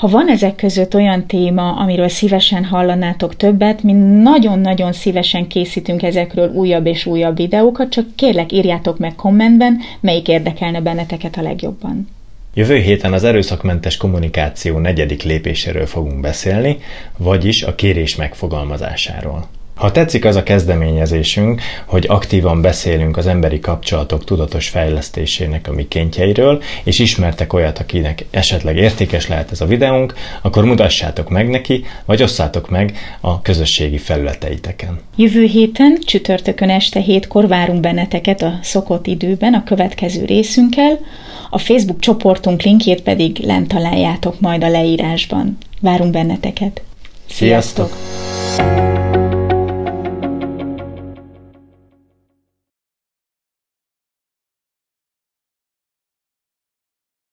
ha 0.01 0.07
van 0.07 0.29
ezek 0.29 0.55
között 0.55 0.95
olyan 0.95 1.25
téma, 1.25 1.71
amiről 1.71 2.07
szívesen 2.07 2.65
hallanátok 2.65 3.35
többet, 3.35 3.83
mi 3.83 3.91
nagyon-nagyon 4.21 4.93
szívesen 4.93 5.47
készítünk 5.47 6.03
ezekről 6.03 6.51
újabb 6.53 6.85
és 6.85 7.05
újabb 7.05 7.35
videókat, 7.35 7.89
csak 7.89 8.05
kérlek 8.15 8.51
írjátok 8.51 8.97
meg 8.97 9.15
kommentben, 9.15 9.79
melyik 9.99 10.27
érdekelne 10.27 10.81
benneteket 10.81 11.37
a 11.37 11.41
legjobban. 11.41 12.07
Jövő 12.53 12.75
héten 12.75 13.13
az 13.13 13.23
erőszakmentes 13.23 13.97
kommunikáció 13.97 14.77
negyedik 14.77 15.23
lépéséről 15.23 15.85
fogunk 15.85 16.19
beszélni, 16.19 16.77
vagyis 17.17 17.63
a 17.63 17.75
kérés 17.75 18.15
megfogalmazásáról. 18.15 19.47
Ha 19.81 19.91
tetszik 19.91 20.25
az 20.25 20.35
a 20.35 20.43
kezdeményezésünk, 20.43 21.61
hogy 21.85 22.05
aktívan 22.07 22.61
beszélünk 22.61 23.17
az 23.17 23.27
emberi 23.27 23.59
kapcsolatok 23.59 24.23
tudatos 24.23 24.69
fejlesztésének 24.69 25.67
a 25.67 25.73
mikéntjeiről, 25.73 26.61
és 26.83 26.99
ismertek 26.99 27.53
olyat, 27.53 27.79
akinek 27.79 28.25
esetleg 28.31 28.77
értékes 28.77 29.27
lehet 29.27 29.51
ez 29.51 29.61
a 29.61 29.65
videónk, 29.65 30.13
akkor 30.41 30.65
mutassátok 30.65 31.29
meg 31.29 31.49
neki, 31.49 31.85
vagy 32.05 32.23
osszátok 32.23 32.69
meg 32.69 32.97
a 33.21 33.41
közösségi 33.41 33.97
felületeiteken. 33.97 34.99
Jövő 35.15 35.43
héten, 35.43 35.97
csütörtökön 36.05 36.69
este 36.69 36.99
hétkor 36.99 37.47
várunk 37.47 37.79
benneteket 37.79 38.41
a 38.41 38.59
szokott 38.61 39.07
időben 39.07 39.53
a 39.53 39.63
következő 39.63 40.25
részünkkel, 40.25 40.99
a 41.49 41.57
Facebook 41.57 41.99
csoportunk 41.99 42.61
linkjét 42.61 43.01
pedig 43.01 43.37
lent 43.37 43.67
találjátok 43.67 44.39
majd 44.39 44.63
a 44.63 44.69
leírásban. 44.69 45.57
Várunk 45.79 46.11
benneteket. 46.11 46.81
Sziasztok! 47.29 47.97
Sziasztok! 48.55 49.10